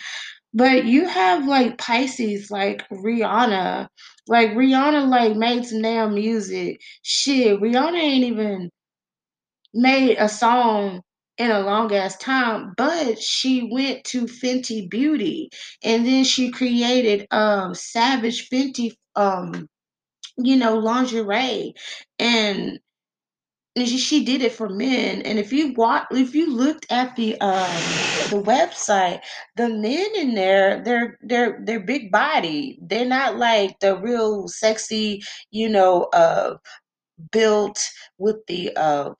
But 0.54 0.84
you 0.84 1.06
have 1.08 1.46
like 1.46 1.78
Pisces, 1.78 2.50
like 2.50 2.88
Rihanna. 2.90 3.88
Like 4.28 4.50
Rihanna 4.50 5.08
like 5.08 5.36
made 5.36 5.64
some 5.66 5.82
damn 5.82 6.14
music. 6.14 6.80
Shit, 7.02 7.60
Rihanna 7.60 7.98
ain't 7.98 8.24
even 8.24 8.70
made 9.74 10.16
a 10.18 10.28
song 10.28 11.02
in 11.38 11.50
a 11.50 11.60
long 11.60 11.92
ass 11.94 12.16
time, 12.18 12.74
but 12.76 13.18
she 13.18 13.68
went 13.72 14.04
to 14.04 14.26
Fenty 14.26 14.88
Beauty 14.88 15.48
and 15.82 16.06
then 16.06 16.24
she 16.24 16.50
created 16.50 17.26
um 17.30 17.74
Savage 17.74 18.48
Fenty 18.50 18.92
um 19.16 19.66
you 20.38 20.56
know 20.56 20.78
lingerie 20.78 21.74
and 22.18 22.78
and 23.76 23.88
she, 23.88 23.98
she 23.98 24.24
did 24.24 24.42
it 24.42 24.52
for 24.52 24.68
men. 24.68 25.22
And 25.22 25.38
if 25.38 25.52
you 25.52 25.72
watch 25.74 26.06
if 26.12 26.34
you 26.34 26.52
looked 26.54 26.86
at 26.90 27.16
the 27.16 27.40
um 27.40 27.90
the 28.30 28.42
website 28.42 29.20
the 29.56 29.68
men 29.68 30.06
in 30.16 30.34
there 30.34 30.82
they're 30.84 31.18
they're 31.22 31.60
they're 31.64 31.80
big 31.80 32.10
body. 32.12 32.78
They're 32.82 33.06
not 33.06 33.36
like 33.38 33.78
the 33.80 33.96
real 33.98 34.48
sexy 34.48 35.22
you 35.50 35.68
know 35.68 36.04
uh 36.12 36.56
built 37.32 37.80
with 38.18 38.38
the 38.48 38.72
uh 38.76 39.10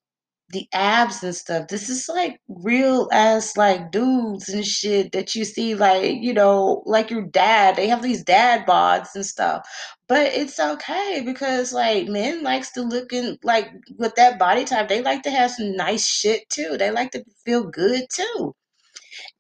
the 0.52 0.68
abs 0.72 1.22
and 1.22 1.34
stuff. 1.34 1.68
This 1.68 1.88
is 1.88 2.08
like 2.08 2.38
real 2.48 3.08
ass 3.10 3.56
like 3.56 3.90
dudes 3.90 4.50
and 4.50 4.64
shit 4.64 5.12
that 5.12 5.34
you 5.34 5.44
see 5.44 5.74
like, 5.74 6.16
you 6.20 6.34
know, 6.34 6.82
like 6.86 7.10
your 7.10 7.22
dad. 7.22 7.76
They 7.76 7.88
have 7.88 8.02
these 8.02 8.22
dad 8.22 8.66
bods 8.66 9.08
and 9.14 9.24
stuff. 9.24 9.66
But 10.08 10.32
it's 10.34 10.60
okay 10.60 11.22
because 11.24 11.72
like 11.72 12.06
men 12.08 12.42
likes 12.42 12.72
to 12.72 12.82
look 12.82 13.12
in 13.12 13.38
like 13.42 13.70
with 13.98 14.14
that 14.16 14.38
body 14.38 14.64
type, 14.64 14.88
they 14.88 15.02
like 15.02 15.22
to 15.22 15.30
have 15.30 15.50
some 15.50 15.74
nice 15.74 16.06
shit 16.06 16.48
too. 16.50 16.76
They 16.78 16.90
like 16.90 17.12
to 17.12 17.24
feel 17.44 17.64
good 17.64 18.04
too. 18.12 18.54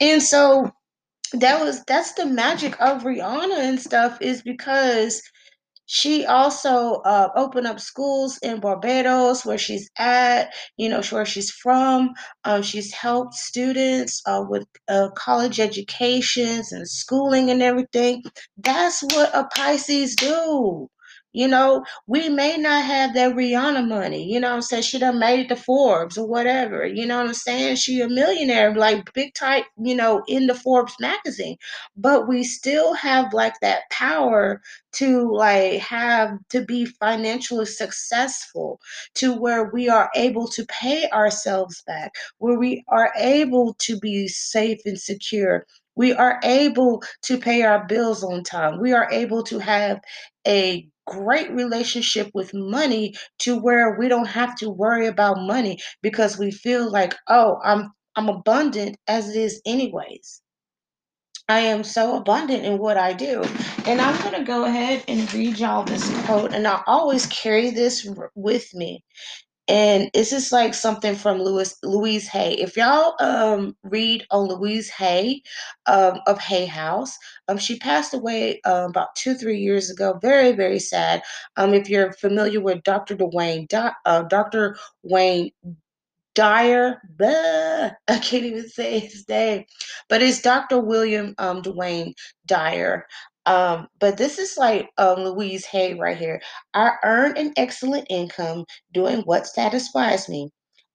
And 0.00 0.22
so 0.22 0.70
that 1.34 1.60
was 1.60 1.82
that's 1.84 2.14
the 2.14 2.26
magic 2.26 2.80
of 2.80 3.02
Rihanna 3.02 3.58
and 3.58 3.80
stuff 3.80 4.18
is 4.20 4.42
because 4.42 5.22
she 5.94 6.24
also 6.24 7.02
uh, 7.04 7.28
opened 7.36 7.66
up 7.66 7.78
schools 7.78 8.38
in 8.42 8.60
Barbados, 8.60 9.44
where 9.44 9.58
she's 9.58 9.90
at, 9.98 10.54
you 10.78 10.88
know, 10.88 11.02
where 11.10 11.26
she's 11.26 11.50
from. 11.50 12.14
Um, 12.44 12.62
she's 12.62 12.94
helped 12.94 13.34
students 13.34 14.22
uh, 14.26 14.42
with 14.48 14.66
uh, 14.88 15.10
college 15.14 15.60
educations 15.60 16.72
and 16.72 16.88
schooling 16.88 17.50
and 17.50 17.60
everything. 17.62 18.22
That's 18.56 19.02
what 19.02 19.34
a 19.34 19.44
Pisces 19.54 20.16
do. 20.16 20.88
You 21.32 21.48
know, 21.48 21.84
we 22.06 22.28
may 22.28 22.56
not 22.58 22.84
have 22.84 23.14
that 23.14 23.34
Rihanna 23.34 23.88
money. 23.88 24.24
You 24.30 24.40
know 24.40 24.50
what 24.50 24.56
I'm 24.56 24.62
saying? 24.62 24.82
She 24.82 24.98
done 24.98 25.18
made 25.18 25.40
it 25.40 25.48
to 25.48 25.56
Forbes 25.56 26.18
or 26.18 26.26
whatever. 26.26 26.86
You 26.86 27.06
know 27.06 27.18
what 27.18 27.28
I'm 27.28 27.34
saying? 27.34 27.76
She 27.76 28.00
a 28.00 28.08
millionaire, 28.08 28.74
like 28.74 29.12
big 29.14 29.34
type, 29.34 29.64
you 29.82 29.94
know, 29.94 30.22
in 30.28 30.46
the 30.46 30.54
Forbes 30.54 30.94
magazine. 31.00 31.56
But 31.96 32.28
we 32.28 32.44
still 32.44 32.94
have 32.94 33.32
like 33.32 33.54
that 33.62 33.82
power 33.90 34.60
to 34.94 35.32
like 35.32 35.80
have 35.80 36.38
to 36.50 36.64
be 36.64 36.84
financially 36.84 37.66
successful 37.66 38.80
to 39.14 39.34
where 39.34 39.70
we 39.72 39.88
are 39.88 40.10
able 40.14 40.46
to 40.48 40.64
pay 40.66 41.08
ourselves 41.10 41.82
back 41.86 42.12
where 42.38 42.58
we 42.58 42.84
are 42.88 43.12
able 43.16 43.74
to 43.78 43.98
be 43.98 44.28
safe 44.28 44.80
and 44.84 44.98
secure 45.00 45.66
we 45.94 46.12
are 46.12 46.40
able 46.44 47.02
to 47.22 47.38
pay 47.38 47.62
our 47.62 47.86
bills 47.86 48.22
on 48.22 48.42
time 48.42 48.80
we 48.80 48.92
are 48.92 49.10
able 49.10 49.42
to 49.42 49.58
have 49.58 50.00
a 50.46 50.86
great 51.06 51.50
relationship 51.52 52.30
with 52.34 52.52
money 52.54 53.14
to 53.38 53.58
where 53.58 53.96
we 53.98 54.08
don't 54.08 54.28
have 54.28 54.54
to 54.56 54.70
worry 54.70 55.06
about 55.06 55.36
money 55.38 55.78
because 56.02 56.38
we 56.38 56.50
feel 56.50 56.90
like 56.90 57.14
oh 57.28 57.58
i'm 57.64 57.90
i'm 58.16 58.28
abundant 58.28 58.96
as 59.08 59.28
it 59.28 59.36
is 59.36 59.60
anyways 59.66 60.42
I 61.48 61.58
am 61.58 61.84
so 61.84 62.16
abundant 62.16 62.64
in 62.64 62.78
what 62.78 62.96
I 62.96 63.12
do. 63.12 63.42
And 63.84 64.00
I'm 64.00 64.18
going 64.22 64.40
to 64.40 64.44
go 64.44 64.64
ahead 64.64 65.04
and 65.08 65.32
read 65.34 65.58
y'all 65.58 65.84
this 65.84 66.08
quote. 66.24 66.54
And 66.54 66.66
I 66.66 66.82
always 66.86 67.26
carry 67.26 67.70
this 67.70 68.08
with 68.34 68.72
me. 68.74 69.04
And 69.68 70.10
it's 70.14 70.30
just 70.30 70.52
like 70.52 70.74
something 70.74 71.14
from 71.14 71.40
Louis 71.40 71.74
Louise 71.82 72.26
Hay. 72.28 72.54
If 72.54 72.76
y'all 72.76 73.14
um 73.20 73.76
read 73.84 74.26
on 74.30 74.48
Louise 74.48 74.90
Hay 74.90 75.42
um, 75.86 76.20
of 76.26 76.38
Hay 76.40 76.66
House, 76.66 77.16
um 77.48 77.58
she 77.58 77.78
passed 77.78 78.12
away 78.14 78.60
um, 78.64 78.90
about 78.90 79.14
two 79.16 79.34
three 79.34 79.58
years 79.58 79.90
ago. 79.90 80.18
Very 80.20 80.52
very 80.52 80.78
sad. 80.80 81.22
Um 81.56 81.74
if 81.74 81.88
you're 81.88 82.12
familiar 82.14 82.60
with 82.60 82.82
Dr. 82.82 83.16
Dwayne, 83.16 83.66
uh, 84.04 84.22
Dr. 84.24 84.76
Wayne 85.04 85.50
Dyer, 86.34 87.00
blah, 87.16 87.90
I 88.08 88.18
can't 88.18 88.44
even 88.44 88.68
say 88.68 89.00
his 89.00 89.28
name, 89.28 89.64
but 90.08 90.22
it's 90.22 90.40
Dr. 90.40 90.80
William 90.80 91.34
um, 91.38 91.62
Dwayne 91.62 92.14
Dyer. 92.46 93.06
Um, 93.46 93.88
but 94.00 94.16
this 94.18 94.38
is 94.38 94.56
like 94.56 94.90
um, 94.98 95.20
Louise 95.20 95.66
Hay 95.66 95.94
right 95.94 96.16
here. 96.16 96.40
I 96.74 96.92
earn 97.04 97.36
an 97.36 97.52
excellent 97.56 98.06
income 98.10 98.64
doing 98.92 99.22
what 99.22 99.46
satisfies 99.46 100.28
me. 100.28 100.50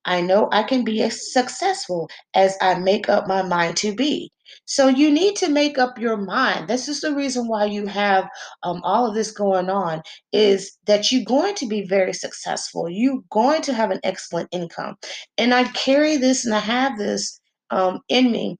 I 0.05 0.21
know 0.21 0.47
I 0.53 0.63
can 0.63 0.85
be 0.85 1.01
as 1.03 1.33
successful 1.33 2.09
as 2.33 2.57
I 2.61 2.75
make 2.79 3.09
up 3.09 3.27
my 3.27 3.41
mind 3.41 3.75
to 3.77 3.93
be. 3.93 4.31
So 4.65 4.87
you 4.87 5.11
need 5.11 5.35
to 5.37 5.49
make 5.49 5.77
up 5.77 5.99
your 5.99 6.15
mind. 6.15 6.69
This 6.69 6.87
is 6.87 7.01
the 7.01 7.13
reason 7.13 7.47
why 7.49 7.65
you 7.65 7.85
have 7.87 8.29
um, 8.63 8.81
all 8.83 9.05
of 9.07 9.15
this 9.15 9.31
going 9.31 9.69
on 9.69 10.01
is 10.31 10.77
that 10.87 11.11
you're 11.11 11.25
going 11.25 11.55
to 11.55 11.67
be 11.67 11.85
very 11.85 12.13
successful. 12.13 12.89
You're 12.89 13.19
going 13.29 13.61
to 13.63 13.73
have 13.73 13.91
an 13.91 13.99
excellent 14.03 14.47
income 14.53 14.95
and 15.37 15.53
I 15.53 15.65
carry 15.65 16.17
this 16.17 16.45
and 16.45 16.55
I 16.55 16.59
have 16.59 16.97
this 16.97 17.39
um, 17.71 18.01
in 18.09 18.31
me. 18.31 18.57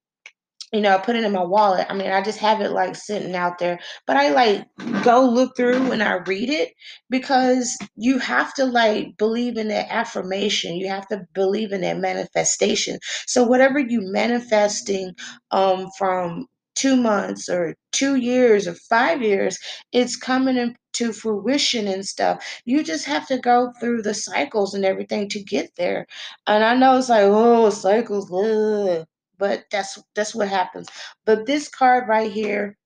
You 0.74 0.82
know, 0.82 0.95
I 0.95 0.99
put 0.99 1.15
it 1.15 1.24
in 1.24 1.32
my 1.32 1.43
wallet. 1.43 1.88
I 1.89 1.93
mean, 1.93 2.11
I 2.11 2.22
just 2.22 2.39
have 2.39 2.59
it 2.61 2.72
like 2.72 2.95
sitting 2.95 3.36
out 3.36 3.57
there, 3.57 3.80
but 4.05 4.18
I 4.18 4.30
like 4.32 4.68
go 5.03 5.26
look 5.26 5.55
through 5.55 5.91
and 5.93 6.03
I 6.03 6.15
read 6.28 6.49
it 6.49 6.74
because 7.09 7.78
you 7.95 8.20
have 8.20 8.53
to 8.55 8.65
like 8.65 9.18
believe 9.18 9.57
in 9.57 9.70
that 9.70 9.88
affirmation. 9.89 10.76
You 10.76 10.89
have 10.89 11.07
to 11.07 11.26
believe 11.34 11.72
in 11.72 11.82
that 11.82 11.97
manifestation. 11.99 12.99
So 13.28 13.45
whatever 13.45 13.80
you 13.80 14.01
manifesting 14.01 15.13
um 15.51 15.89
from 15.97 16.47
two 16.76 16.95
months 16.97 17.49
or 17.49 17.76
two 17.93 18.15
years 18.15 18.68
or 18.68 18.76
five 18.89 19.22
years, 19.22 19.57
it's 19.93 20.15
coming 20.18 20.57
into 20.57 21.13
fruition 21.13 21.88
and 21.88 22.05
stuff. 22.05 22.45
You 22.65 22.84
just 22.84 23.05
have 23.05 23.26
to 23.28 23.39
go 23.39 23.72
through 23.80 24.01
the 24.03 24.13
cycles 24.13 24.74
and 24.74 24.86
everything 24.86 25.30
to 25.30 25.43
get 25.43 25.72
there. 25.78 26.05
And 26.45 26.63
I 26.63 26.76
know 26.76 26.97
it's 26.97 27.09
like, 27.09 27.24
oh, 27.24 27.70
cycles, 27.70 28.30
ugh 28.32 29.05
but 29.39 29.65
that's 29.71 29.99
that's 30.15 30.35
what 30.35 30.49
happens. 30.49 30.88
But 31.25 31.45
this 31.45 31.69
card 31.69 32.07
right 32.07 32.31
here, 32.31 32.77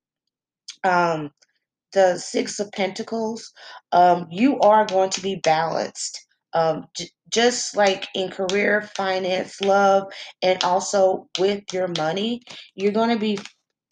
um, 0.83 1.31
the 1.93 2.17
Six 2.19 2.59
of 2.61 2.71
Pentacles, 2.73 3.51
um, 3.93 4.27
you 4.31 4.59
are 4.61 4.85
going 4.85 5.11
to 5.11 5.21
be 5.21 5.37
balanced. 5.37 6.27
Um, 6.53 6.85
j- 6.97 7.09
just 7.31 7.77
like 7.77 8.07
in 8.15 8.29
career, 8.31 8.89
finance, 8.97 9.61
love, 9.61 10.11
and 10.43 10.63
also 10.63 11.27
with 11.39 11.63
your 11.73 11.89
money, 11.97 12.41
you're 12.75 12.93
going 12.93 13.11
to 13.11 13.19
be 13.19 13.39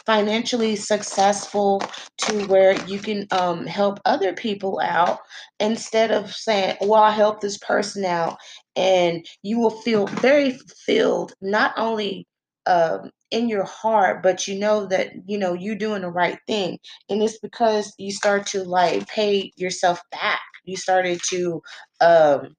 financially 0.05 0.75
successful 0.75 1.81
to 2.17 2.45
where 2.47 2.73
you 2.87 2.99
can 2.99 3.27
um, 3.31 3.67
help 3.67 3.99
other 4.05 4.33
people 4.33 4.81
out 4.83 5.19
instead 5.59 6.11
of 6.11 6.33
saying, 6.33 6.77
Well, 6.81 7.03
I'll 7.03 7.13
help 7.13 7.41
this 7.41 7.59
person 7.59 8.05
out. 8.05 8.37
And 8.75 9.25
you 9.43 9.59
will 9.59 9.71
feel 9.83 10.07
very 10.07 10.51
fulfilled, 10.53 11.33
not 11.41 11.73
only 11.77 12.27
um, 12.67 13.11
in 13.31 13.49
your 13.49 13.63
heart, 13.65 14.23
but 14.23 14.47
you 14.47 14.59
know 14.59 14.85
that 14.87 15.11
you 15.27 15.37
know 15.37 15.53
you're 15.53 15.75
doing 15.75 16.01
the 16.01 16.09
right 16.11 16.39
thing, 16.47 16.79
and 17.09 17.21
it's 17.23 17.39
because 17.39 17.93
you 17.97 18.11
start 18.11 18.47
to 18.47 18.63
like 18.63 19.07
pay 19.07 19.51
yourself 19.57 20.01
back. 20.11 20.41
You 20.65 20.77
started 20.77 21.21
to 21.29 21.61
um, 22.01 22.55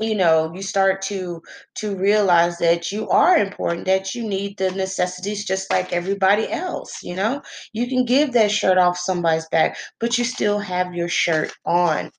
you 0.00 0.14
know 0.14 0.52
you 0.54 0.62
start 0.62 1.00
to 1.02 1.42
to 1.76 1.96
realize 1.96 2.58
that 2.58 2.92
you 2.92 3.08
are 3.08 3.36
important 3.38 3.86
that 3.86 4.14
you 4.14 4.26
need 4.28 4.56
the 4.58 4.70
necessities 4.72 5.44
just 5.46 5.70
like 5.72 5.92
everybody 5.92 6.50
else 6.50 7.02
you 7.02 7.14
know? 7.16 7.42
You 7.72 7.88
can 7.88 8.04
give 8.04 8.32
that 8.32 8.50
shirt 8.50 8.78
off 8.78 8.98
somebody's 8.98 9.48
back 9.50 9.76
but 10.00 10.18
you 10.18 10.24
still 10.24 10.58
have 10.58 10.94
your 10.94 11.08
shirt 11.08 11.52
on. 11.64 12.10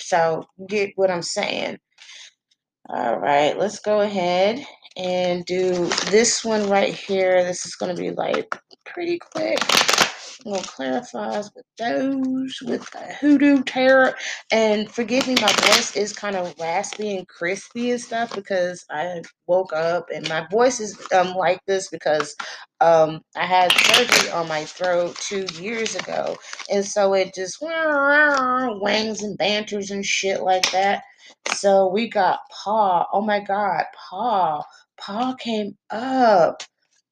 So 0.00 0.44
get 0.68 0.92
what 0.96 1.10
i'm 1.10 1.22
saying 1.22 1.78
all 2.88 3.18
right 3.18 3.58
let's 3.58 3.80
go 3.80 4.00
ahead 4.00 4.64
and 4.96 5.44
do 5.46 5.86
this 6.10 6.44
one 6.44 6.68
right 6.68 6.94
here 6.94 7.42
this 7.44 7.66
is 7.66 7.76
going 7.76 7.94
to 7.94 8.00
be 8.00 8.10
like 8.12 8.56
pretty 8.84 9.18
quick 9.18 9.58
We'll 10.44 10.60
clarify 10.60 11.38
with 11.38 11.64
those 11.78 12.58
with 12.62 12.90
the 12.90 13.14
hoodoo 13.20 13.62
tarot. 13.62 14.12
And 14.52 14.90
forgive 14.90 15.26
me, 15.26 15.36
my 15.40 15.52
voice 15.52 15.96
is 15.96 16.12
kind 16.12 16.36
of 16.36 16.54
raspy 16.60 17.16
and 17.16 17.26
crispy 17.28 17.92
and 17.92 18.00
stuff 18.00 18.34
because 18.34 18.84
I 18.90 19.22
woke 19.46 19.72
up 19.72 20.08
and 20.14 20.28
my 20.28 20.46
voice 20.50 20.80
is 20.80 20.98
um 21.12 21.34
like 21.34 21.60
this 21.66 21.88
because 21.88 22.36
um 22.80 23.22
I 23.36 23.46
had 23.46 23.72
surgery 23.72 24.30
on 24.32 24.48
my 24.48 24.64
throat 24.66 25.16
two 25.16 25.46
years 25.60 25.94
ago, 25.96 26.36
and 26.70 26.84
so 26.84 27.14
it 27.14 27.34
just 27.34 27.58
wangs 27.62 29.22
and 29.22 29.38
banters 29.38 29.90
and 29.90 30.04
shit 30.04 30.42
like 30.42 30.70
that. 30.72 31.04
So 31.54 31.88
we 31.88 32.08
got 32.10 32.40
Paul. 32.64 33.06
Oh 33.12 33.22
my 33.22 33.40
God, 33.40 33.84
Paul. 34.10 34.66
Paul 35.00 35.34
came 35.36 35.76
up 35.90 36.62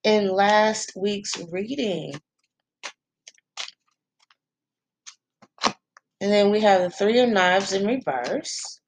in 0.04 0.28
last 0.30 0.92
week's 0.96 1.34
reading. 1.52 2.14
And 6.20 6.32
then 6.32 6.50
we 6.50 6.60
have 6.60 6.82
the 6.82 6.90
Three 6.90 7.20
of 7.20 7.30
Knives 7.30 7.72
in 7.72 7.86
reverse. 7.86 8.80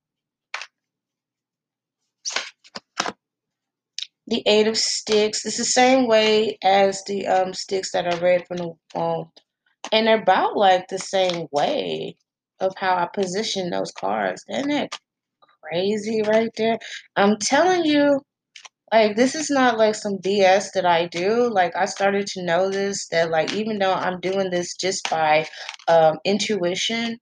The 4.29 4.43
Eight 4.47 4.69
of 4.69 4.79
Sticks. 4.79 5.47
It's 5.47 5.59
the 5.59 5.65
same 5.65 6.09
way 6.09 6.59
as 6.65 7.05
the 7.07 7.27
um, 7.29 7.55
sticks 7.55 7.93
that 7.93 8.07
I 8.13 8.19
read 8.21 8.47
from 8.49 8.59
the 8.59 8.75
um, 9.01 9.31
and 9.93 10.07
they're 10.07 10.23
about 10.23 10.57
like 10.57 10.89
the 10.89 10.99
same 10.99 11.49
way 11.53 12.17
of 12.61 12.75
how 12.77 12.97
I 12.97 13.09
position 13.13 13.71
those 13.71 13.93
cards. 13.93 14.45
Isn't 14.49 14.69
that 14.71 14.99
crazy 15.71 16.23
right 16.23 16.51
there? 16.57 16.79
I'm 17.17 17.39
telling 17.39 17.85
you, 17.85 18.21
like 18.93 19.17
this 19.17 19.35
is 19.35 19.51
not 19.51 19.79
like 19.79 19.95
some 19.95 20.19
BS 20.19 20.73
that 20.75 20.87
I 20.87 21.07
do. 21.07 21.51
Like 21.51 21.77
I 21.77 21.87
started 21.87 22.27
to 22.29 22.45
know 22.45 22.71
this 22.71 23.09
that 23.09 23.31
like 23.31 23.53
even 23.55 23.79
though 23.79 23.93
I'm 23.95 24.21
doing 24.21 24.51
this 24.51 24.75
just 24.77 25.09
by 25.11 25.47
um, 25.89 26.19
intuition, 26.25 27.19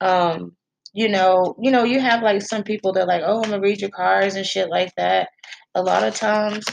um, 0.00 0.52
you 0.92 1.08
know, 1.08 1.56
you 1.60 1.70
know, 1.70 1.84
you 1.84 2.00
have 2.00 2.22
like 2.22 2.42
some 2.42 2.62
people 2.62 2.92
that 2.94 3.08
like, 3.08 3.22
oh, 3.24 3.38
I'm 3.42 3.50
gonna 3.50 3.60
read 3.60 3.80
your 3.80 3.90
cards 3.90 4.36
and 4.36 4.46
shit 4.46 4.68
like 4.68 4.94
that. 4.96 5.28
A 5.74 5.82
lot 5.82 6.04
of 6.04 6.14
times, 6.14 6.64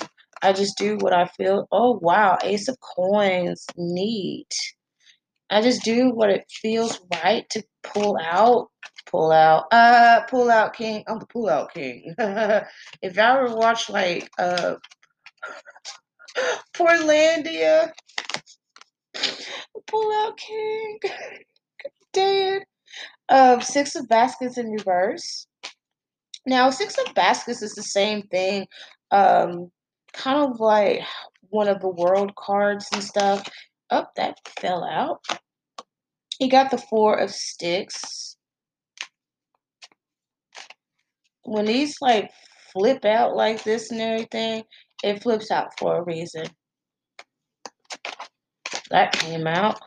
I 0.41 0.53
just 0.53 0.77
do 0.77 0.97
what 0.97 1.13
I 1.13 1.27
feel. 1.27 1.67
Oh 1.71 1.99
wow, 2.01 2.37
Ace 2.43 2.67
of 2.67 2.77
Coins, 2.81 3.65
neat. 3.77 4.53
I 5.49 5.61
just 5.61 5.83
do 5.83 6.11
what 6.11 6.29
it 6.29 6.45
feels 6.49 6.99
right 7.23 7.49
to 7.51 7.63
pull 7.83 8.17
out. 8.21 8.69
Pull 9.05 9.31
out. 9.31 9.65
Uh 9.71 10.21
pull 10.29 10.49
out 10.49 10.73
king. 10.73 11.03
I'm 11.07 11.19
the 11.19 11.25
pull 11.25 11.49
out 11.49 11.73
king. 11.73 12.13
if 12.17 13.15
y'all 13.15 13.45
ever 13.45 13.55
watch 13.55 13.89
like 13.89 14.29
uh 14.37 14.75
Portlandia, 16.75 17.91
pull 19.87 20.25
out 20.25 20.37
king. 20.37 20.99
Dead. 22.13 22.63
Um, 23.29 23.61
six 23.61 23.95
of 23.95 24.07
baskets 24.09 24.57
in 24.57 24.71
reverse. 24.71 25.47
Now, 26.45 26.69
six 26.69 26.97
of 26.97 27.13
baskets 27.13 27.61
is 27.61 27.75
the 27.75 27.83
same 27.83 28.23
thing. 28.23 28.67
Um, 29.11 29.71
kind 30.13 30.51
of 30.51 30.59
like 30.59 31.01
one 31.49 31.67
of 31.67 31.79
the 31.81 31.89
world 31.89 32.35
cards 32.35 32.87
and 32.93 33.03
stuff. 33.03 33.47
Oh, 33.89 34.05
that 34.15 34.37
fell 34.59 34.83
out. 34.83 35.21
He 36.39 36.49
got 36.49 36.71
the 36.71 36.77
four 36.77 37.15
of 37.15 37.31
sticks. 37.31 38.30
When 41.45 41.65
these 41.65 41.97
like 42.01 42.31
flip 42.73 43.05
out 43.05 43.35
like 43.35 43.63
this 43.63 43.91
and 43.91 44.01
everything, 44.01 44.63
it 45.03 45.23
flips 45.23 45.51
out 45.51 45.77
for 45.79 45.97
a 45.97 46.03
reason. 46.03 46.45
That 48.91 49.13
came 49.13 49.47
out. 49.47 49.79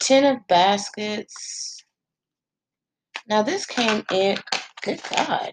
Ten 0.00 0.24
of 0.24 0.46
baskets. 0.48 1.78
Now 3.28 3.42
this 3.42 3.66
came 3.66 4.04
in. 4.12 4.38
Good 4.82 5.00
God. 5.16 5.52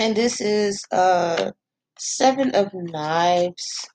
And 0.00 0.16
this 0.16 0.40
is 0.40 0.84
uh 0.92 1.52
seven 1.98 2.54
of 2.54 2.72
knives. 2.74 3.86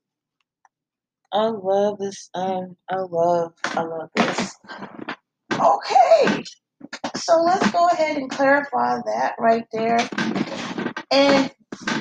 I 1.32 1.48
love 1.48 2.00
this. 2.00 2.30
Um, 2.34 2.76
I 2.90 2.98
love, 2.98 3.54
I 3.66 3.84
love 3.84 4.10
this. 4.16 4.56
Okay, 5.62 6.44
so 7.16 7.42
let's 7.42 7.72
go 7.72 7.88
ahead 7.90 8.18
and 8.18 8.30
clarify 8.30 8.98
that 9.06 9.36
right 9.40 9.66
there. 9.74 10.00
And 11.12 11.52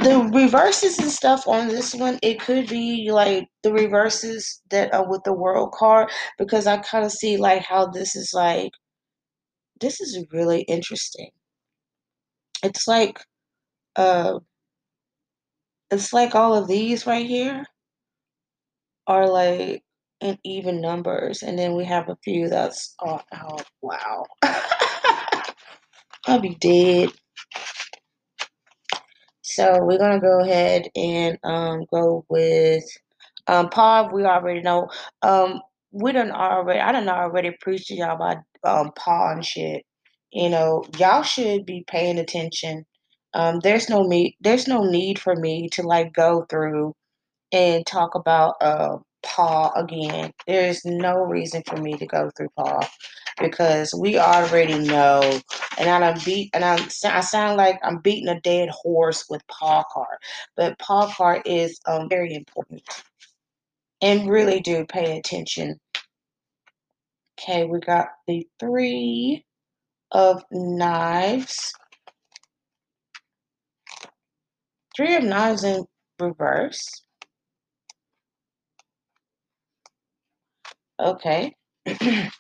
the 0.02 0.30
reverses 0.32 0.98
and 0.98 1.11
stuff 1.11 1.46
on 1.48 1.68
this 1.68 1.94
one, 1.94 2.18
it 2.22 2.40
could 2.40 2.68
be 2.68 3.11
like 3.11 3.48
the 3.62 3.72
reverses 3.72 4.62
that 4.70 4.94
are 4.94 5.09
with 5.09 5.22
the 5.24 5.32
world 5.32 5.72
card 5.72 6.11
because 6.38 6.66
I 6.66 6.78
kind 6.78 7.04
of 7.04 7.12
see 7.12 7.36
like 7.36 7.62
how 7.62 7.86
this 7.86 8.16
is 8.16 8.32
like 8.34 8.72
this 9.80 10.00
is 10.00 10.24
really 10.32 10.62
interesting. 10.62 11.30
It's 12.62 12.86
like 12.88 13.20
uh 13.96 14.40
it's 15.90 16.12
like 16.12 16.34
all 16.34 16.54
of 16.54 16.68
these 16.68 17.06
right 17.06 17.26
here 17.26 17.64
are 19.06 19.28
like 19.28 19.82
in 20.21 20.39
even 20.45 20.81
numbers, 20.81 21.43
and 21.43 21.59
then 21.59 21.75
we 21.75 21.85
have 21.85 22.09
a 22.09 22.16
few 22.25 22.49
that's 22.49 22.95
oh, 23.05 23.21
oh 23.33 23.59
wow. 23.83 24.25
I'll 26.27 26.41
be 26.41 26.57
dead. 26.57 27.11
So 29.43 29.79
we're 29.83 29.99
gonna 29.99 30.21
go 30.21 30.41
ahead 30.41 30.89
and 30.95 31.39
um, 31.43 31.85
go 31.93 32.25
with 32.29 32.85
um, 33.47 33.71
Paul. 33.71 34.11
We 34.12 34.25
already 34.25 34.61
know. 34.61 34.89
Um, 35.23 35.61
we 35.91 36.12
done 36.12 36.31
already. 36.31 36.81
I 36.81 36.93
done 36.93 37.09
already 37.09 37.53
preached 37.61 37.89
to 37.89 37.95
y'all 37.95 38.16
about 38.16 38.39
um, 38.64 38.93
Paul 38.97 39.31
and 39.33 39.45
shit. 39.45 39.85
You 40.33 40.51
know, 40.51 40.85
y'all 40.99 41.23
should 41.23 41.64
be 41.64 41.85
paying 41.87 42.19
attention. 42.19 42.85
Um, 43.35 43.61
there's 43.61 43.89
no 43.89 44.05
me. 44.05 44.37
There's 44.41 44.69
no 44.69 44.83
need 44.85 45.19
for 45.19 45.35
me 45.35 45.69
to 45.73 45.83
like 45.83 46.12
go 46.12 46.45
through 46.51 46.95
and 47.53 47.87
talk 47.87 48.14
about 48.14 48.55
uh, 48.61 48.99
Paul 49.23 49.73
again. 49.77 50.33
There 50.47 50.69
is 50.69 50.85
no 50.85 51.16
reason 51.16 51.62
for 51.66 51.77
me 51.77 51.97
to 51.99 52.07
go 52.07 52.31
through 52.37 52.51
Paul 52.57 52.85
because 53.41 53.95
we 53.95 54.19
already 54.19 54.79
know. 54.79 55.41
And 55.79 55.89
I 55.89 56.01
done 56.01 56.21
beat, 56.25 56.51
and 56.55 56.64
I'm 56.64 56.89
I 57.05 57.21
sound 57.21 57.57
like 57.57 57.79
I'm 57.83 57.99
beating 57.99 58.29
a 58.29 58.41
dead 58.41 58.69
horse 58.71 59.25
with 59.31 59.43
Paul 59.49 59.85
Cart, 59.93 60.19
but 60.57 60.79
Paul 60.79 61.09
Cart 61.09 61.43
is 61.47 61.79
um, 61.87 62.09
very 62.09 62.35
important. 62.35 62.83
And 64.01 64.31
really 64.31 64.61
do 64.61 64.85
pay 64.87 65.19
attention. 65.19 65.79
Okay, 67.41 67.64
we 67.64 67.81
got 67.81 68.09
the 68.27 68.47
three 68.61 69.45
of 70.12 70.45
knives. 70.51 71.73
Three 74.97 75.16
of 75.16 75.25
knives 75.25 75.64
in 75.64 75.85
reverse. 76.21 77.03
Okay. 81.01 81.55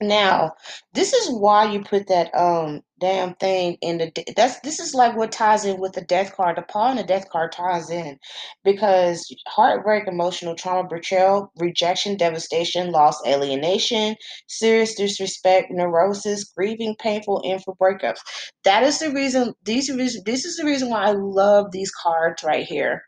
Now, 0.00 0.54
this 0.94 1.12
is 1.12 1.30
why 1.30 1.72
you 1.72 1.82
put 1.82 2.08
that 2.08 2.34
um 2.34 2.82
damn 3.00 3.34
thing 3.34 3.78
in 3.82 3.98
the 3.98 4.12
that's 4.36 4.60
this 4.60 4.80
is 4.80 4.94
like 4.94 5.16
what 5.16 5.32
ties 5.32 5.66
in 5.66 5.80
with 5.80 5.94
the 5.94 6.02
death 6.02 6.36
card. 6.36 6.56
The 6.56 6.62
pawn 6.62 6.92
and 6.92 7.00
the 7.00 7.04
death 7.04 7.28
card 7.30 7.52
ties 7.52 7.90
in 7.90 8.18
because 8.64 9.26
heartbreak, 9.48 10.06
emotional 10.08 10.54
trauma, 10.54 10.88
betrayal, 10.88 11.52
rejection, 11.58 12.16
devastation, 12.16 12.92
loss, 12.92 13.20
alienation, 13.26 14.16
serious 14.48 14.94
disrespect, 14.94 15.72
neurosis, 15.72 16.44
grieving, 16.44 16.96
painful, 16.98 17.42
and 17.44 17.62
for 17.64 17.76
breakups. 17.76 18.20
That 18.64 18.84
is 18.84 19.00
the 19.00 19.10
reason 19.10 19.54
these 19.64 19.88
this 20.24 20.46
is 20.46 20.56
the 20.58 20.64
reason 20.66 20.90
why 20.90 21.06
I 21.06 21.12
love 21.12 21.72
these 21.72 21.90
cards 21.90 22.44
right 22.44 22.66
here. 22.66 23.02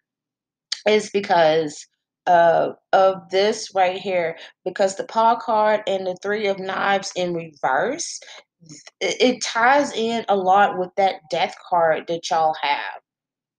Is 0.86 1.10
because 1.10 1.86
uh, 2.26 2.72
of 2.92 3.28
this 3.30 3.72
right 3.74 4.00
here 4.00 4.36
because 4.64 4.96
the 4.96 5.04
paw 5.04 5.36
card 5.36 5.82
and 5.86 6.06
the 6.06 6.16
three 6.22 6.46
of 6.46 6.58
knives 6.58 7.12
in 7.16 7.34
reverse 7.34 8.20
it, 9.00 9.42
ties 9.42 9.92
in 9.92 10.24
a 10.28 10.36
lot 10.36 10.78
with 10.78 10.90
that 10.96 11.16
death 11.30 11.56
card 11.68 12.04
that 12.08 12.30
y'all 12.30 12.54
have 12.62 13.00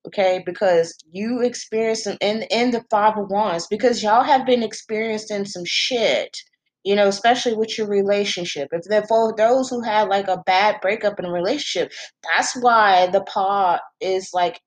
okay? 0.07 0.43
Because 0.45 0.95
you 1.11 1.41
experienced 1.41 2.05
some 2.05 2.17
in 2.21 2.43
in 2.51 2.71
the 2.71 2.83
five 2.89 3.17
of 3.17 3.29
wands 3.29 3.67
because 3.67 4.03
y'all 4.03 4.23
have 4.23 4.45
been 4.45 4.63
experiencing 4.63 5.45
some 5.45 5.63
shit 5.65 6.37
you 6.83 6.95
know 6.95 7.07
especially 7.07 7.53
with 7.53 7.77
your 7.77 7.87
relationship. 7.87 8.69
If 8.71 8.83
they're 8.85 9.05
for 9.07 9.33
those 9.35 9.69
who 9.69 9.81
had 9.81 10.09
like 10.09 10.27
a 10.27 10.43
bad 10.45 10.77
breakup 10.81 11.19
in 11.19 11.25
a 11.25 11.31
relationship 11.31 11.91
that's 12.23 12.55
why 12.61 13.07
the 13.07 13.21
paw 13.21 13.79
is 14.01 14.29
like 14.33 14.61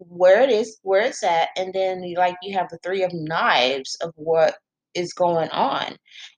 where 0.00 0.42
it 0.42 0.50
is, 0.50 0.78
where 0.82 1.02
it's 1.02 1.22
at, 1.22 1.48
and 1.56 1.72
then 1.72 2.14
like 2.14 2.36
you 2.42 2.54
have 2.56 2.68
the 2.68 2.78
three 2.78 3.02
of 3.02 3.12
knives 3.12 3.96
of 4.02 4.12
what 4.16 4.54
is 4.94 5.12
going 5.12 5.48
on. 5.50 5.96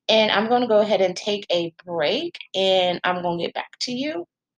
And 0.08 0.30
I'm 0.30 0.48
going 0.48 0.62
to 0.62 0.68
go 0.68 0.80
ahead 0.80 1.00
and 1.00 1.16
take 1.16 1.46
a 1.50 1.72
break 1.84 2.38
and 2.54 3.00
I'm 3.04 3.22
going 3.22 3.38
to 3.38 3.44
get 3.44 3.54
back 3.54 3.70
to 3.82 3.92
you. 3.92 4.26